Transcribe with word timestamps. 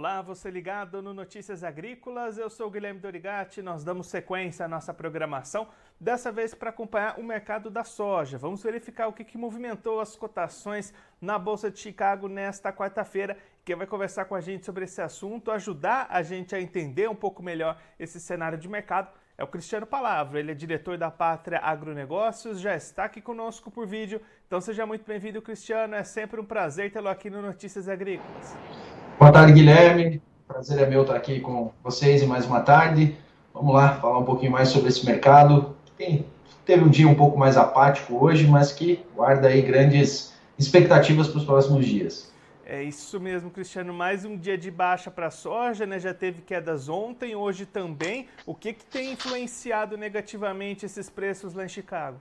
Olá, 0.00 0.22
você 0.22 0.50
ligado 0.50 1.02
no 1.02 1.12
Notícias 1.12 1.62
Agrícolas, 1.62 2.38
eu 2.38 2.48
sou 2.48 2.70
Guilherme 2.70 2.98
Dorigati, 2.98 3.60
nós 3.60 3.84
damos 3.84 4.06
sequência 4.06 4.64
à 4.64 4.68
nossa 4.68 4.94
programação, 4.94 5.68
dessa 6.00 6.32
vez 6.32 6.54
para 6.54 6.70
acompanhar 6.70 7.20
o 7.20 7.22
mercado 7.22 7.68
da 7.68 7.84
soja. 7.84 8.38
Vamos 8.38 8.62
verificar 8.62 9.08
o 9.08 9.12
que, 9.12 9.22
que 9.22 9.36
movimentou 9.36 10.00
as 10.00 10.16
cotações 10.16 10.94
na 11.20 11.38
Bolsa 11.38 11.70
de 11.70 11.78
Chicago 11.80 12.28
nesta 12.28 12.72
quarta-feira. 12.72 13.36
Quem 13.62 13.76
vai 13.76 13.86
conversar 13.86 14.24
com 14.24 14.34
a 14.34 14.40
gente 14.40 14.64
sobre 14.64 14.86
esse 14.86 15.02
assunto, 15.02 15.50
ajudar 15.50 16.06
a 16.08 16.22
gente 16.22 16.54
a 16.54 16.60
entender 16.62 17.06
um 17.06 17.14
pouco 17.14 17.42
melhor 17.42 17.78
esse 17.98 18.18
cenário 18.18 18.56
de 18.56 18.70
mercado, 18.70 19.12
é 19.36 19.44
o 19.44 19.48
Cristiano 19.48 19.84
Palavra. 19.84 20.40
Ele 20.40 20.52
é 20.52 20.54
diretor 20.54 20.96
da 20.96 21.10
Pátria 21.10 21.58
Agronegócios, 21.58 22.58
já 22.58 22.74
está 22.74 23.04
aqui 23.04 23.20
conosco 23.20 23.70
por 23.70 23.86
vídeo. 23.86 24.22
Então 24.46 24.62
seja 24.62 24.86
muito 24.86 25.04
bem-vindo, 25.04 25.42
Cristiano. 25.42 25.94
É 25.94 26.04
sempre 26.04 26.40
um 26.40 26.44
prazer 26.46 26.90
tê-lo 26.90 27.08
aqui 27.08 27.28
no 27.28 27.42
Notícias 27.42 27.86
Agrícolas. 27.86 28.56
Boa 29.20 29.30
tarde, 29.30 29.52
Guilherme. 29.52 30.22
Prazer 30.48 30.80
é 30.80 30.86
meu 30.86 31.02
estar 31.02 31.14
aqui 31.14 31.40
com 31.40 31.70
vocês 31.84 32.22
em 32.22 32.26
mais 32.26 32.46
uma 32.46 32.62
tarde. 32.62 33.14
Vamos 33.52 33.74
lá 33.74 33.96
falar 33.96 34.18
um 34.18 34.24
pouquinho 34.24 34.50
mais 34.50 34.70
sobre 34.70 34.88
esse 34.88 35.04
mercado. 35.04 35.76
Tem, 35.94 36.24
teve 36.64 36.82
um 36.82 36.88
dia 36.88 37.06
um 37.06 37.14
pouco 37.14 37.38
mais 37.38 37.58
apático 37.58 38.16
hoje, 38.16 38.46
mas 38.46 38.72
que 38.72 39.04
guarda 39.14 39.48
aí 39.48 39.60
grandes 39.60 40.32
expectativas 40.58 41.28
para 41.28 41.36
os 41.36 41.44
próximos 41.44 41.84
dias. 41.84 42.32
É 42.64 42.82
isso 42.82 43.20
mesmo, 43.20 43.50
Cristiano. 43.50 43.92
Mais 43.92 44.24
um 44.24 44.38
dia 44.38 44.56
de 44.56 44.70
baixa 44.70 45.10
para 45.10 45.26
a 45.26 45.30
soja, 45.30 45.84
né? 45.84 45.98
Já 45.98 46.14
teve 46.14 46.40
quedas 46.40 46.88
ontem, 46.88 47.36
hoje 47.36 47.66
também. 47.66 48.26
O 48.46 48.54
que, 48.54 48.72
que 48.72 48.86
tem 48.86 49.12
influenciado 49.12 49.98
negativamente 49.98 50.86
esses 50.86 51.10
preços 51.10 51.52
lá 51.52 51.66
em 51.66 51.68
Chicago? 51.68 52.16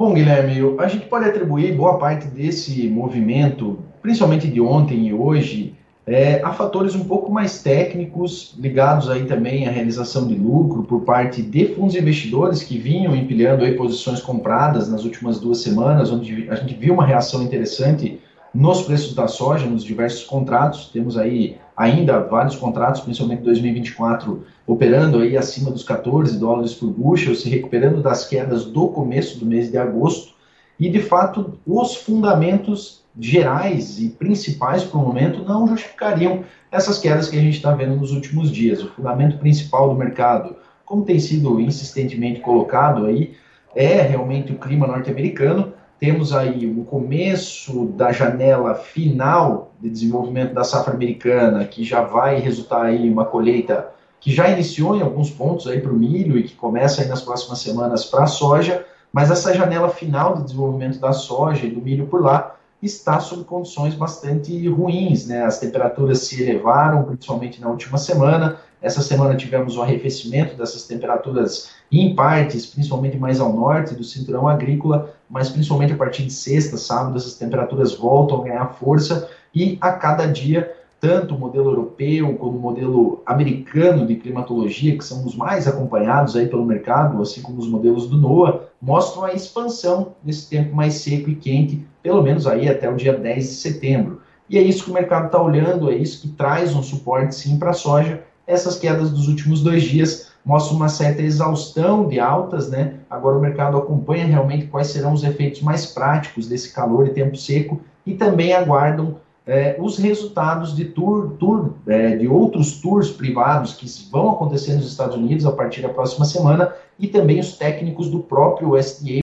Bom, 0.00 0.14
Guilherme, 0.14 0.78
a 0.78 0.88
gente 0.88 1.06
pode 1.06 1.28
atribuir 1.28 1.74
boa 1.74 1.98
parte 1.98 2.26
desse 2.26 2.88
movimento, 2.88 3.84
principalmente 4.00 4.48
de 4.48 4.58
ontem 4.58 5.08
e 5.08 5.12
hoje, 5.12 5.69
é, 6.06 6.42
a 6.42 6.52
fatores 6.52 6.94
um 6.94 7.04
pouco 7.04 7.30
mais 7.30 7.62
técnicos, 7.62 8.54
ligados 8.58 9.08
aí 9.08 9.26
também 9.26 9.68
à 9.68 9.70
realização 9.70 10.26
de 10.26 10.34
lucro 10.34 10.82
por 10.82 11.02
parte 11.02 11.42
de 11.42 11.74
fundos 11.74 11.94
investidores 11.94 12.62
que 12.62 12.78
vinham 12.78 13.14
empilhando 13.14 13.64
aí 13.64 13.74
posições 13.76 14.20
compradas 14.20 14.88
nas 14.88 15.04
últimas 15.04 15.38
duas 15.38 15.58
semanas, 15.58 16.10
onde 16.10 16.48
a 16.50 16.56
gente 16.56 16.74
viu 16.74 16.94
uma 16.94 17.04
reação 17.04 17.42
interessante 17.42 18.18
nos 18.52 18.82
preços 18.82 19.14
da 19.14 19.28
soja, 19.28 19.66
nos 19.66 19.84
diversos 19.84 20.24
contratos. 20.24 20.90
Temos 20.92 21.16
aí 21.16 21.56
ainda 21.76 22.18
vários 22.18 22.56
contratos, 22.56 23.00
principalmente 23.00 23.42
2024, 23.42 24.44
operando 24.66 25.18
aí 25.18 25.36
acima 25.36 25.70
dos 25.70 25.84
14 25.84 26.38
dólares 26.38 26.74
por 26.74 26.90
bushel, 26.90 27.34
se 27.34 27.48
recuperando 27.48 28.02
das 28.02 28.26
quedas 28.26 28.64
do 28.64 28.88
começo 28.88 29.38
do 29.38 29.46
mês 29.46 29.70
de 29.70 29.78
agosto. 29.78 30.34
E, 30.78 30.88
de 30.88 31.00
fato, 31.00 31.58
os 31.66 31.94
fundamentos 31.94 33.04
gerais 33.20 34.00
e 34.00 34.08
principais 34.08 34.82
para 34.82 34.98
o 34.98 35.02
momento 35.02 35.44
não 35.44 35.66
justificariam 35.68 36.42
essas 36.72 36.98
quedas 36.98 37.28
que 37.28 37.36
a 37.36 37.40
gente 37.40 37.56
está 37.56 37.74
vendo 37.74 37.96
nos 37.96 38.12
últimos 38.12 38.50
dias. 38.50 38.82
O 38.82 38.88
fundamento 38.88 39.38
principal 39.38 39.90
do 39.90 39.94
mercado, 39.94 40.56
como 40.84 41.04
tem 41.04 41.20
sido 41.20 41.60
insistentemente 41.60 42.40
colocado 42.40 43.06
aí, 43.06 43.34
é 43.74 44.00
realmente 44.00 44.52
o 44.52 44.58
clima 44.58 44.86
norte-americano, 44.86 45.74
temos 45.98 46.32
aí 46.32 46.66
o 46.66 46.82
começo 46.84 47.86
da 47.88 48.10
janela 48.10 48.74
final 48.74 49.74
de 49.78 49.90
desenvolvimento 49.90 50.54
da 50.54 50.64
safra 50.64 50.94
americana, 50.94 51.64
que 51.66 51.84
já 51.84 52.00
vai 52.00 52.40
resultar 52.40 52.86
aí 52.86 53.08
uma 53.10 53.26
colheita 53.26 53.90
que 54.18 54.32
já 54.32 54.48
iniciou 54.48 54.96
em 54.96 55.02
alguns 55.02 55.30
pontos 55.30 55.66
aí 55.66 55.80
para 55.80 55.92
o 55.92 55.96
milho 55.96 56.38
e 56.38 56.44
que 56.44 56.54
começa 56.54 57.02
aí 57.02 57.08
nas 57.08 57.22
próximas 57.22 57.58
semanas 57.58 58.04
para 58.06 58.24
a 58.24 58.26
soja, 58.26 58.84
mas 59.12 59.30
essa 59.30 59.52
janela 59.52 59.90
final 59.90 60.36
de 60.36 60.44
desenvolvimento 60.44 60.98
da 60.98 61.12
soja 61.12 61.66
e 61.66 61.70
do 61.70 61.80
milho 61.80 62.06
por 62.06 62.22
lá 62.22 62.56
está 62.82 63.20
sob 63.20 63.44
condições 63.44 63.94
bastante 63.94 64.68
ruins, 64.68 65.26
né? 65.26 65.44
As 65.44 65.58
temperaturas 65.58 66.20
se 66.20 66.42
elevaram, 66.42 67.04
principalmente 67.04 67.60
na 67.60 67.68
última 67.68 67.98
semana. 67.98 68.58
Essa 68.80 69.02
semana 69.02 69.36
tivemos 69.36 69.76
um 69.76 69.82
arrefecimento 69.82 70.56
dessas 70.56 70.86
temperaturas 70.86 71.70
em 71.92 72.14
partes, 72.14 72.64
principalmente 72.66 73.18
mais 73.18 73.40
ao 73.40 73.52
norte 73.52 73.94
do 73.94 74.02
cinturão 74.02 74.48
agrícola, 74.48 75.14
mas 75.28 75.50
principalmente 75.50 75.92
a 75.92 75.96
partir 75.96 76.24
de 76.24 76.32
sexta, 76.32 76.76
sábado, 76.76 77.16
essas 77.16 77.34
temperaturas 77.34 77.94
voltam 77.94 78.40
a 78.40 78.44
ganhar 78.44 78.66
força 78.74 79.28
e 79.54 79.76
a 79.80 79.92
cada 79.92 80.26
dia 80.26 80.74
tanto 81.00 81.34
o 81.34 81.38
modelo 81.38 81.70
europeu 81.70 82.36
como 82.36 82.58
o 82.58 82.60
modelo 82.60 83.22
americano 83.24 84.06
de 84.06 84.16
climatologia, 84.16 84.96
que 84.96 85.04
são 85.04 85.24
os 85.24 85.34
mais 85.34 85.66
acompanhados 85.66 86.36
aí 86.36 86.46
pelo 86.46 86.64
mercado, 86.64 87.20
assim 87.22 87.40
como 87.40 87.58
os 87.58 87.66
modelos 87.66 88.06
do 88.06 88.18
NOAA, 88.18 88.68
mostram 88.80 89.24
a 89.24 89.32
expansão 89.32 90.14
desse 90.22 90.48
tempo 90.48 90.76
mais 90.76 90.94
seco 90.94 91.30
e 91.30 91.34
quente, 91.34 91.86
pelo 92.02 92.22
menos 92.22 92.46
aí 92.46 92.68
até 92.68 92.88
o 92.88 92.96
dia 92.96 93.12
10 93.16 93.44
de 93.44 93.54
setembro. 93.54 94.20
E 94.48 94.58
é 94.58 94.62
isso 94.62 94.84
que 94.84 94.90
o 94.90 94.94
mercado 94.94 95.26
está 95.26 95.40
olhando, 95.40 95.90
é 95.90 95.94
isso 95.94 96.22
que 96.22 96.28
traz 96.28 96.74
um 96.74 96.82
suporte 96.82 97.34
sim 97.34 97.58
para 97.58 97.70
a 97.70 97.74
soja. 97.74 98.22
Essas 98.46 98.76
quedas 98.76 99.10
dos 99.10 99.28
últimos 99.28 99.62
dois 99.62 99.84
dias 99.84 100.30
mostram 100.44 100.76
uma 100.76 100.88
certa 100.88 101.22
exaustão 101.22 102.08
de 102.08 102.18
altas, 102.18 102.68
né? 102.68 102.94
Agora 103.08 103.38
o 103.38 103.40
mercado 103.40 103.76
acompanha 103.76 104.26
realmente 104.26 104.66
quais 104.66 104.88
serão 104.88 105.12
os 105.12 105.22
efeitos 105.22 105.60
mais 105.62 105.86
práticos 105.86 106.48
desse 106.48 106.72
calor 106.72 107.06
e 107.06 107.10
tempo 107.10 107.36
seco 107.36 107.80
e 108.04 108.14
também 108.14 108.52
aguardam 108.52 109.16
é, 109.46 109.76
os 109.78 109.98
resultados 109.98 110.74
de 110.74 110.86
tour, 110.86 111.36
tour 111.38 111.74
é, 111.86 112.16
de 112.16 112.26
outros 112.26 112.80
tours 112.80 113.10
privados 113.10 113.74
que 113.74 113.86
vão 114.10 114.30
acontecer 114.30 114.74
nos 114.74 114.86
Estados 114.86 115.16
Unidos 115.16 115.46
a 115.46 115.52
partir 115.52 115.82
da 115.82 115.88
próxima 115.88 116.24
semana 116.24 116.74
e 116.98 117.06
também 117.06 117.40
os 117.40 117.56
técnicos 117.56 118.10
do 118.10 118.20
próprio 118.20 118.74
USDA 118.74 119.20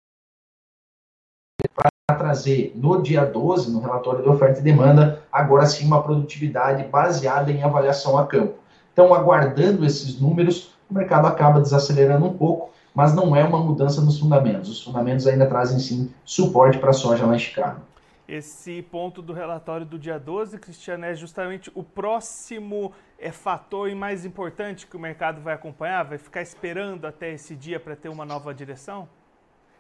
trazer 2.35 2.73
no 2.75 3.01
dia 3.01 3.25
12, 3.25 3.71
no 3.71 3.81
relatório 3.81 4.23
de 4.23 4.29
oferta 4.29 4.59
e 4.59 4.63
demanda, 4.63 5.23
agora 5.31 5.65
sim 5.67 5.87
uma 5.87 6.03
produtividade 6.03 6.83
baseada 6.85 7.53
em 7.53 7.63
avaliação 7.63 8.19
a 8.19 8.27
campo. 8.27 8.55
Então, 8.93 9.15
aguardando 9.15 9.87
esses 9.87 10.21
números, 10.21 10.75
o 10.91 10.95
mercado 10.95 11.27
acaba 11.27 11.61
desacelerando 11.61 12.27
um 12.27 12.37
pouco, 12.37 12.71
mas 12.93 13.15
não 13.15 13.35
é 13.35 13.45
uma 13.45 13.59
mudança 13.59 14.01
nos 14.01 14.19
fundamentos. 14.19 14.69
Os 14.69 14.83
fundamentos 14.83 15.27
ainda 15.27 15.47
trazem 15.47 15.79
sim 15.79 16.13
suporte 16.25 16.79
para 16.79 16.91
a 16.91 16.93
soja 16.93 17.25
lá 17.25 17.37
em 17.37 17.39
Chicago. 17.39 17.81
Esse 18.27 18.83
ponto 18.83 19.21
do 19.21 19.33
relatório 19.33 19.85
do 19.85 19.99
dia 19.99 20.19
12, 20.19 20.59
Cristiano, 20.59 21.05
é 21.05 21.15
justamente 21.15 21.71
o 21.75 21.83
próximo 21.83 22.93
é, 23.19 23.31
fator 23.31 23.89
e 23.89 23.95
mais 23.95 24.25
importante 24.25 24.87
que 24.87 24.97
o 24.97 25.01
mercado 25.01 25.41
vai 25.41 25.55
acompanhar? 25.55 26.05
Vai 26.05 26.19
ficar 26.19 26.41
esperando 26.41 27.07
até 27.07 27.33
esse 27.33 27.55
dia 27.55 27.79
para 27.79 27.95
ter 27.95 28.09
uma 28.09 28.25
nova 28.25 28.55
direção? 28.55 29.09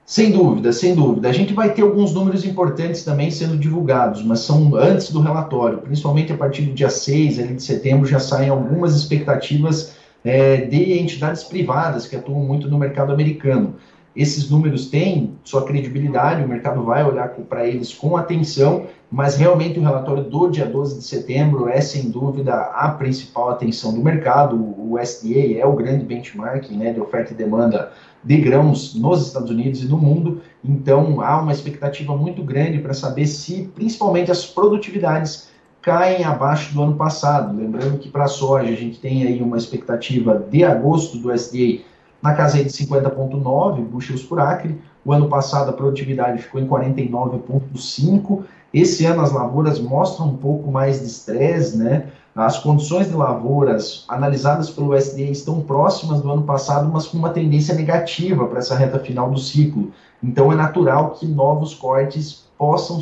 Sem 0.07 0.33
dúvida, 0.33 0.71
sem 0.71 0.95
dúvida. 0.95 1.31
A 1.31 1.33
gente 1.33 1.55
vai 1.55 1.73
ter 1.73 1.81
alguns 1.81 2.13
números 2.13 2.45
importantes 2.45 3.03
também 3.05 3.31
sendo 3.31 3.57
divulgados, 3.57 4.23
mas 4.23 4.41
são 4.41 4.75
antes 4.77 5.11
do 5.11 5.21
relatório, 5.21 5.79
principalmente 5.79 6.31
a 6.33 6.37
partir 6.37 6.63
do 6.63 6.75
dia 6.75 6.91
6 6.91 7.39
ali 7.39 7.55
de 7.55 7.63
setembro, 7.63 8.07
já 8.07 8.19
saem 8.19 8.51
algumas 8.51 8.95
expectativas 8.95 9.95
é, 10.23 10.59
de 10.59 10.99
entidades 10.99 11.45
privadas 11.45 12.07
que 12.07 12.17
atuam 12.17 12.41
muito 12.41 12.69
no 12.69 12.79
mercado 12.79 13.13
americano 13.13 13.77
esses 14.17 14.49
números 14.49 14.87
têm 14.87 15.35
sua 15.43 15.65
credibilidade, 15.65 16.45
o 16.45 16.49
mercado 16.49 16.83
vai 16.85 17.05
olhar 17.05 17.29
para 17.49 17.67
eles 17.67 17.93
com 17.93 18.17
atenção, 18.17 18.87
mas 19.11 19.37
realmente 19.37 19.79
o 19.79 19.83
relatório 19.83 20.23
do 20.23 20.49
dia 20.49 20.67
12 20.67 20.99
de 20.99 21.05
setembro 21.05 21.69
é, 21.69 21.81
sem 21.81 22.11
dúvida, 22.11 22.55
a 22.55 22.91
principal 22.91 23.51
atenção 23.51 23.93
do 23.93 24.03
mercado. 24.03 24.57
O 24.57 24.95
USDA 24.95 25.59
é 25.59 25.67
o 25.67 25.73
grande 25.73 26.05
benchmark 26.05 26.71
né, 26.71 26.93
de 26.93 27.01
oferta 27.01 27.33
e 27.33 27.37
demanda 27.37 27.93
de 28.23 28.37
grãos 28.39 28.95
nos 28.95 29.27
Estados 29.27 29.51
Unidos 29.51 29.83
e 29.83 29.87
no 29.87 29.99
mundo, 29.99 30.41
então 30.65 31.21
há 31.21 31.41
uma 31.41 31.53
expectativa 31.53 32.17
muito 32.17 32.43
grande 32.43 32.79
para 32.79 32.95
saber 32.95 33.27
se, 33.27 33.71
principalmente, 33.75 34.31
as 34.31 34.47
produtividades 34.47 35.49
caem 35.83 36.25
abaixo 36.25 36.73
do 36.73 36.83
ano 36.83 36.95
passado. 36.95 37.55
Lembrando 37.55 37.99
que 37.99 38.09
para 38.09 38.25
a 38.25 38.29
soja 38.29 38.71
a 38.71 38.75
gente 38.75 38.99
tem 38.99 39.25
aí 39.27 39.43
uma 39.43 39.59
expectativa 39.59 40.43
de 40.51 40.65
agosto 40.65 41.19
do 41.19 41.31
USDA 41.31 41.83
na 42.25 42.33
casa 42.33 42.57
de 42.57 42.71
50,9 42.71 43.83
bushels 43.83 44.23
por 44.23 44.41
acre. 44.41 44.81
O 45.05 45.13
ano 45.13 45.29
passado 45.29 45.69
a 45.69 45.75
produtividade 45.75 46.43
ficou 46.43 46.59
em 46.59 46.67
49,5. 46.67 48.45
Esse 48.73 49.05
ano 49.05 49.21
as 49.21 49.31
lavouras 49.31 49.79
mostram 49.79 50.29
um 50.29 50.37
pouco 50.39 50.73
mais 50.73 51.01
de 51.01 51.07
estresse, 51.07 51.77
né? 51.77 52.07
As 52.35 52.59
condições 52.59 53.09
de 53.09 53.15
lavouras 53.15 54.07
analisadas 54.09 54.71
pelo 54.71 54.97
USDA 54.97 55.25
estão 55.25 55.61
próximas 55.61 56.23
do 56.23 56.33
ano 56.33 56.43
passado, 56.43 56.91
mas 56.91 57.07
com 57.07 57.19
uma 57.19 57.29
tendência 57.29 57.75
negativa 57.75 58.47
para 58.47 58.59
essa 58.59 58.75
reta 58.75 58.99
final 58.99 59.31
do 59.31 59.39
ciclo. 59.39 59.93
Então 60.23 60.51
é 60.51 60.57
natural 60.57 61.11
que 61.11 61.27
novos 61.27 61.75
cortes 61.75 62.47
possam 62.57 63.01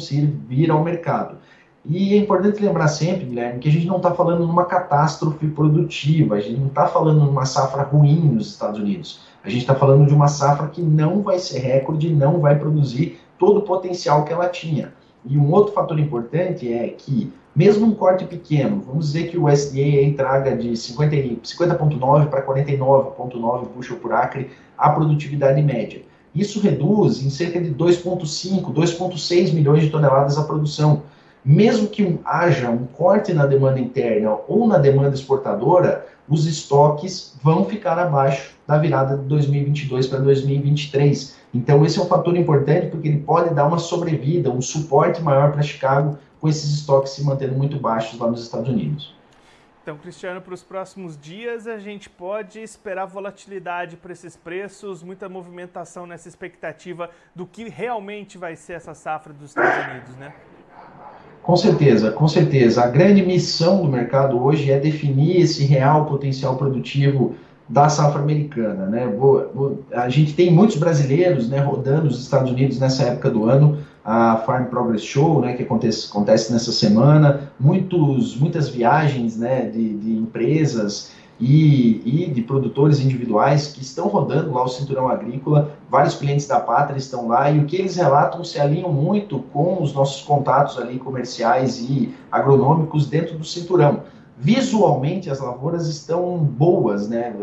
vir 0.49 0.71
ao 0.71 0.83
mercado. 0.83 1.37
E 1.85 2.15
é 2.15 2.17
importante 2.17 2.63
lembrar 2.63 2.87
sempre, 2.87 3.27
Guilherme, 3.27 3.59
que 3.59 3.69
a 3.69 3.73
gente 3.73 3.87
não 3.87 3.97
está 3.97 4.15
falando 4.15 4.47
numa 4.47 4.65
catástrofe 4.65 5.49
produtiva, 5.49 6.37
a 6.37 6.41
gente 6.41 6.61
não 6.61 6.69
está 6.69 6.87
falando 6.87 7.25
numa 7.25 7.45
safra 7.45 7.83
ruim 7.83 8.21
nos 8.21 8.51
Estados 8.51 8.79
Unidos. 8.79 9.21
A 9.43 9.49
gente 9.49 9.63
está 9.63 9.75
falando 9.75 10.07
de 10.07 10.15
uma 10.15 10.29
safra 10.29 10.69
que 10.69 10.81
não 10.81 11.23
vai 11.23 11.41
ser 11.41 11.59
recorde, 11.59 12.15
não 12.15 12.39
vai 12.39 12.57
produzir 12.57 13.19
todo 13.37 13.59
o 13.59 13.63
potencial 13.63 14.25
que 14.25 14.33
ela 14.33 14.49
tinha. 14.49 14.93
E 15.25 15.37
um 15.37 15.53
outro 15.53 15.73
fator 15.73 15.99
importante 15.99 16.73
é 16.73 16.87
que, 16.87 17.33
mesmo 17.55 17.87
um 17.87 17.95
corte 17.95 18.25
pequeno, 18.27 18.81
vamos 18.87 19.07
dizer 19.07 19.29
que 19.29 19.37
o 19.37 19.49
SDA 19.49 20.15
traga 20.17 20.57
de 20.57 20.71
50,9 20.71 21.41
50 21.43 22.27
para 22.27 22.47
49,9 22.47 23.67
bushel 23.75 23.97
por 23.97 24.13
acre 24.13 24.51
a 24.79 24.89
produtividade 24.91 25.61
média. 25.61 26.03
Isso 26.33 26.61
reduz 26.61 27.23
em 27.23 27.29
cerca 27.29 27.61
de 27.61 27.75
2,5, 27.75 28.73
2,6 28.73 29.53
milhões 29.53 29.83
de 29.83 29.91
toneladas 29.91 30.39
a 30.39 30.45
produção 30.45 31.03
mesmo 31.45 31.89
que 31.89 32.21
haja 32.25 32.71
um 32.71 32.87
corte 32.87 33.33
na 33.33 33.47
demanda 33.47 33.81
interna 33.81 34.39
ou 34.47 34.67
na 34.67 34.79
demanda 34.79 35.15
exportadora, 35.15 36.07
os 36.29 36.47
estoques 36.47 37.37
vão 37.43 37.65
ficar 37.65 37.99
abaixo 37.99 38.55
da 38.67 38.79
virada 38.79 39.17
de 39.17 39.25
2022 39.25 40.07
para 40.07 40.21
2023. 40.21 41.37
Então, 41.53 41.85
esse 41.85 41.99
é 41.99 42.03
um 42.03 42.07
fator 42.07 42.37
importante 42.37 42.89
porque 42.89 43.09
ele 43.09 43.19
pode 43.19 43.53
dar 43.55 43.67
uma 43.67 43.79
sobrevida, 43.79 44.51
um 44.51 44.63
suporte 44.63 45.21
maior 45.21 45.53
para 45.53 45.63
Chicago, 45.63 46.17
com 46.41 46.49
esses 46.49 46.73
estoques 46.73 47.13
se 47.13 47.25
mantendo 47.25 47.55
muito 47.55 47.79
baixos 47.79 48.19
lá 48.19 48.29
nos 48.29 48.43
Estados 48.43 48.69
Unidos. 48.69 49.15
Então, 49.83 49.99
Cristiano, 49.99 50.41
para 50.41 50.55
os 50.55 50.63
próximos 50.63 51.19
dias 51.19 51.67
a 51.67 51.77
gente 51.77 52.09
pode 52.09 52.61
esperar 52.61 53.05
volatilidade 53.05 53.97
para 53.97 54.13
esses 54.13 54.37
preços, 54.37 55.03
muita 55.03 55.29
movimentação 55.29 56.07
nessa 56.07 56.29
expectativa 56.29 57.11
do 57.35 57.45
que 57.45 57.69
realmente 57.69 58.39
vai 58.39 58.55
ser 58.55 58.75
essa 58.75 58.95
safra 58.95 59.33
dos 59.33 59.51
Estados 59.51 59.93
Unidos, 59.93 60.17
né? 60.17 60.33
Com 61.43 61.57
certeza, 61.57 62.13
com 62.13 62.29
certeza. 62.29 62.85
A 62.85 62.87
grande 62.87 63.23
missão 63.23 63.83
do 63.83 63.89
mercado 63.89 64.41
hoje 64.43 64.71
é 64.71 64.79
definir 64.79 65.41
esse 65.41 65.65
real 65.65 66.07
potencial 66.07 66.57
produtivo 66.57 67.35
da 67.69 67.89
safra 67.89 68.21
americana, 68.21 68.87
né? 68.87 69.09
A 69.93 70.09
gente 70.09 70.35
tem 70.35 70.53
muitos 70.53 70.77
brasileiros, 70.77 71.49
né, 71.49 71.59
rodando 71.59 72.07
os 72.07 72.21
Estados 72.21 72.51
Unidos 72.51 72.79
nessa 72.79 73.05
época 73.05 73.31
do 73.31 73.49
ano 73.49 73.79
a 74.05 74.37
Farm 74.39 74.65
Progress 74.65 75.05
Show, 75.05 75.41
né, 75.41 75.55
que 75.55 75.63
acontece, 75.63 76.09
acontece 76.11 76.53
nessa 76.53 76.73
semana, 76.73 77.53
muitos, 77.59 78.37
muitas 78.37 78.69
viagens 78.69 79.39
né, 79.39 79.67
de, 79.67 79.95
de 79.95 80.13
empresas 80.13 81.13
e, 81.41 82.03
e, 82.05 82.31
de 82.31 82.43
produtores 82.43 83.01
individuais 83.01 83.69
que 83.69 83.83
estão 83.83 84.07
rodando 84.07 84.53
lá 84.53 84.63
o 84.63 84.69
cinturão 84.69 85.09
agrícola, 85.09 85.73
vários 85.91 86.15
clientes 86.15 86.47
da 86.47 86.61
Pátria 86.61 86.99
estão 86.99 87.29
lá 87.29 87.51
e 87.51 87.59
o 87.59 87.65
que 87.65 87.77
eles 87.77 87.97
relatam 87.97 88.45
se 88.45 88.61
alinham 88.61 88.93
muito 88.93 89.41
com 89.53 89.83
os 89.83 89.93
nossos 89.93 90.23
contatos 90.23 90.79
ali 90.79 90.99
comerciais 90.99 91.81
e 91.81 92.15
agronômicos 92.31 93.07
dentro 93.07 93.37
do 93.37 93.45
cinturão. 93.45 94.05
Visualmente 94.39 95.31
as 95.31 95.41
lavouras 95.41 95.89
estão 95.89 96.39
boas, 96.39 97.09
né? 97.09 97.35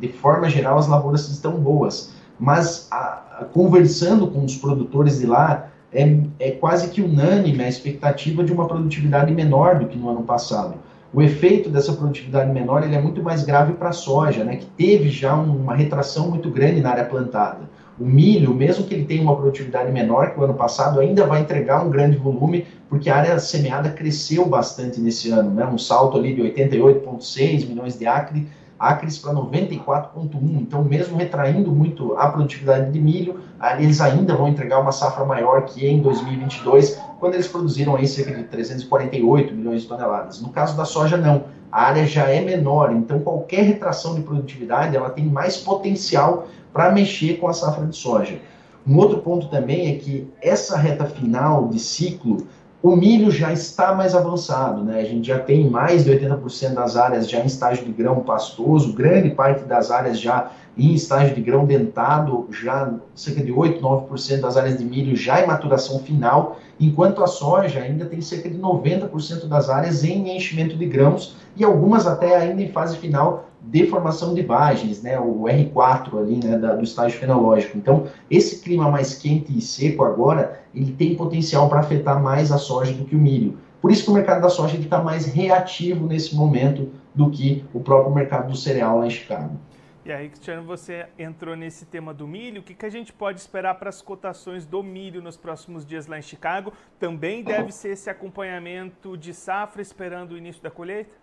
De 0.00 0.08
forma 0.08 0.48
geral 0.48 0.78
as 0.78 0.86
lavouras 0.86 1.28
estão 1.28 1.52
boas, 1.52 2.12
mas 2.38 2.88
a, 2.90 3.22
a, 3.40 3.44
conversando 3.44 4.26
com 4.26 4.44
os 4.44 4.56
produtores 4.56 5.20
de 5.20 5.26
lá, 5.26 5.68
é, 5.92 6.18
é 6.38 6.50
quase 6.52 6.88
que 6.88 7.02
unânime 7.02 7.62
a 7.62 7.68
expectativa 7.68 8.42
de 8.42 8.52
uma 8.52 8.66
produtividade 8.66 9.32
menor 9.32 9.78
do 9.78 9.86
que 9.86 9.98
no 9.98 10.08
ano 10.08 10.22
passado. 10.22 10.74
O 11.14 11.20
efeito 11.20 11.68
dessa 11.68 11.92
produtividade 11.92 12.50
menor 12.50 12.82
ele 12.82 12.94
é 12.94 13.00
muito 13.00 13.22
mais 13.22 13.44
grave 13.44 13.74
para 13.74 13.90
a 13.90 13.92
soja, 13.92 14.44
né, 14.44 14.56
que 14.56 14.64
teve 14.64 15.10
já 15.10 15.34
uma 15.34 15.74
retração 15.74 16.30
muito 16.30 16.48
grande 16.50 16.80
na 16.80 16.90
área 16.90 17.04
plantada. 17.04 17.70
O 18.00 18.04
milho, 18.04 18.54
mesmo 18.54 18.84
que 18.84 18.94
ele 18.94 19.04
tenha 19.04 19.22
uma 19.22 19.36
produtividade 19.36 19.92
menor 19.92 20.30
que 20.30 20.40
o 20.40 20.42
ano 20.42 20.54
passado, 20.54 20.98
ainda 20.98 21.26
vai 21.26 21.42
entregar 21.42 21.84
um 21.84 21.90
grande 21.90 22.16
volume, 22.16 22.66
porque 22.88 23.10
a 23.10 23.16
área 23.16 23.38
semeada 23.38 23.90
cresceu 23.90 24.48
bastante 24.48 24.98
nesse 25.00 25.30
ano, 25.30 25.50
né, 25.50 25.66
um 25.66 25.76
salto 25.76 26.16
ali 26.16 26.34
de 26.34 26.40
88,6 26.40 27.68
milhões 27.68 27.98
de 27.98 28.06
acre 28.06 28.48
acres 28.82 29.16
para 29.16 29.32
94,1. 29.32 30.60
Então, 30.60 30.82
mesmo 30.82 31.16
retraindo 31.16 31.70
muito 31.70 32.16
a 32.16 32.28
produtividade 32.28 32.90
de 32.90 33.00
milho, 33.00 33.38
eles 33.78 34.00
ainda 34.00 34.34
vão 34.34 34.48
entregar 34.48 34.80
uma 34.80 34.90
safra 34.90 35.24
maior 35.24 35.62
que 35.66 35.86
em 35.86 36.00
2022, 36.00 37.00
quando 37.22 37.34
eles 37.34 37.46
produziram 37.46 37.94
aí 37.94 38.04
cerca 38.04 38.34
de 38.34 38.42
348 38.42 39.54
milhões 39.54 39.82
de 39.82 39.86
toneladas. 39.86 40.42
No 40.42 40.48
caso 40.48 40.76
da 40.76 40.84
soja, 40.84 41.16
não. 41.16 41.44
A 41.70 41.84
área 41.84 42.04
já 42.04 42.28
é 42.28 42.40
menor, 42.40 42.92
então 42.92 43.20
qualquer 43.20 43.62
retração 43.62 44.16
de 44.16 44.22
produtividade 44.22 44.96
ela 44.96 45.08
tem 45.08 45.24
mais 45.24 45.56
potencial 45.56 46.48
para 46.72 46.90
mexer 46.90 47.34
com 47.38 47.46
a 47.46 47.52
safra 47.52 47.86
de 47.86 47.94
soja. 47.94 48.40
Um 48.84 48.96
outro 48.98 49.18
ponto 49.18 49.46
também 49.46 49.94
é 49.94 49.98
que 50.00 50.28
essa 50.42 50.76
reta 50.76 51.04
final 51.04 51.68
de 51.68 51.78
ciclo 51.78 52.38
o 52.82 52.96
milho 52.96 53.30
já 53.30 53.52
está 53.52 53.94
mais 53.94 54.12
avançado, 54.12 54.82
né? 54.82 55.00
A 55.00 55.04
gente 55.04 55.28
já 55.28 55.38
tem 55.38 55.70
mais 55.70 56.04
de 56.04 56.10
80% 56.10 56.74
das 56.74 56.96
áreas 56.96 57.30
já 57.30 57.38
em 57.38 57.46
estágio 57.46 57.84
de 57.84 57.92
grão 57.92 58.20
pastoso, 58.20 58.92
grande 58.92 59.30
parte 59.30 59.64
das 59.64 59.92
áreas 59.92 60.18
já 60.18 60.50
em 60.76 60.92
estágio 60.92 61.34
de 61.34 61.40
grão 61.40 61.64
dentado, 61.64 62.48
já 62.50 62.92
cerca 63.14 63.44
de 63.44 63.52
8, 63.52 63.80
9% 63.80 64.40
das 64.40 64.56
áreas 64.56 64.78
de 64.78 64.84
milho 64.84 65.14
já 65.14 65.40
em 65.40 65.46
maturação 65.46 66.00
final, 66.00 66.58
enquanto 66.80 67.22
a 67.22 67.26
soja 67.28 67.80
ainda 67.80 68.06
tem 68.06 68.20
cerca 68.20 68.50
de 68.50 68.58
90% 68.58 69.46
das 69.46 69.70
áreas 69.70 70.02
em 70.02 70.34
enchimento 70.36 70.76
de 70.76 70.86
grãos 70.86 71.36
e 71.56 71.62
algumas 71.62 72.06
até 72.06 72.36
ainda 72.36 72.62
em 72.62 72.72
fase 72.72 72.96
final 72.96 73.51
de 73.64 73.86
formação 73.86 74.34
de 74.34 74.42
vagens, 74.42 75.02
né, 75.02 75.18
o 75.18 75.44
R4 75.44 76.18
ali, 76.18 76.40
né, 76.44 76.58
da, 76.58 76.74
do 76.74 76.82
estágio 76.82 77.18
fenológico. 77.18 77.78
Então, 77.78 78.06
esse 78.30 78.60
clima 78.60 78.90
mais 78.90 79.14
quente 79.14 79.56
e 79.56 79.60
seco 79.60 80.04
agora, 80.04 80.60
ele 80.74 80.92
tem 80.92 81.14
potencial 81.14 81.68
para 81.68 81.80
afetar 81.80 82.20
mais 82.20 82.50
a 82.50 82.58
soja 82.58 82.92
do 82.92 83.04
que 83.04 83.14
o 83.14 83.18
milho. 83.18 83.58
Por 83.80 83.90
isso 83.90 84.04
que 84.04 84.10
o 84.10 84.14
mercado 84.14 84.42
da 84.42 84.48
soja 84.48 84.76
está 84.76 85.02
mais 85.02 85.26
reativo 85.26 86.06
nesse 86.06 86.34
momento 86.34 86.90
do 87.14 87.30
que 87.30 87.64
o 87.72 87.80
próprio 87.80 88.14
mercado 88.14 88.50
do 88.50 88.56
cereal 88.56 88.98
lá 88.98 89.06
em 89.06 89.10
Chicago. 89.10 89.56
E 90.04 90.10
aí, 90.10 90.28
Cristiano, 90.28 90.64
você 90.64 91.06
entrou 91.16 91.54
nesse 91.54 91.86
tema 91.86 92.12
do 92.12 92.26
milho. 92.26 92.60
O 92.60 92.64
que, 92.64 92.74
que 92.74 92.84
a 92.84 92.90
gente 92.90 93.12
pode 93.12 93.38
esperar 93.38 93.76
para 93.76 93.88
as 93.88 94.02
cotações 94.02 94.66
do 94.66 94.82
milho 94.82 95.22
nos 95.22 95.36
próximos 95.36 95.86
dias 95.86 96.08
lá 96.08 96.18
em 96.18 96.22
Chicago? 96.22 96.72
Também 96.98 97.44
deve 97.44 97.70
ser 97.74 97.90
esse 97.90 98.10
acompanhamento 98.10 99.16
de 99.16 99.32
safra 99.32 99.80
esperando 99.80 100.32
o 100.32 100.36
início 100.36 100.60
da 100.60 100.72
colheita? 100.72 101.14